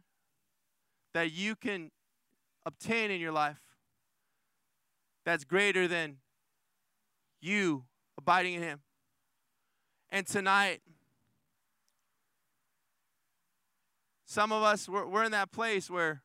that 1.14 1.32
you 1.32 1.56
can 1.56 1.92
obtain 2.66 3.12
in 3.12 3.20
your 3.20 3.32
life 3.32 3.62
that's 5.26 5.44
greater 5.44 5.88
than 5.88 6.18
you 7.42 7.86
abiding 8.18 8.54
in 8.56 8.62
Him. 8.62 8.82
And 10.10 10.28
tonight, 10.28 10.82
some 14.26 14.52
of 14.52 14.64
us, 14.64 14.88
we're, 14.88 15.06
we're 15.06 15.24
in 15.24 15.32
that 15.32 15.52
place 15.52 15.90
where 15.90 16.22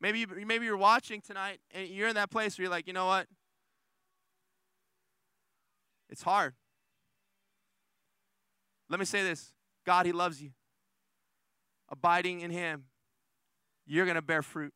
maybe, 0.00 0.26
maybe 0.26 0.66
you're 0.66 0.76
watching 0.76 1.20
tonight 1.20 1.60
and 1.72 1.88
you're 1.88 2.08
in 2.08 2.14
that 2.14 2.30
place 2.30 2.58
where 2.58 2.64
you're 2.64 2.70
like, 2.70 2.86
you 2.86 2.92
know 2.92 3.06
what? 3.06 3.26
It's 6.10 6.22
hard. 6.22 6.54
Let 8.88 8.98
me 9.00 9.06
say 9.06 9.22
this 9.22 9.52
God, 9.86 10.06
He 10.06 10.12
loves 10.12 10.42
you. 10.42 10.50
Abiding 11.90 12.40
in 12.40 12.50
Him, 12.50 12.84
you're 13.86 14.06
going 14.06 14.16
to 14.16 14.22
bear 14.22 14.42
fruit. 14.42 14.72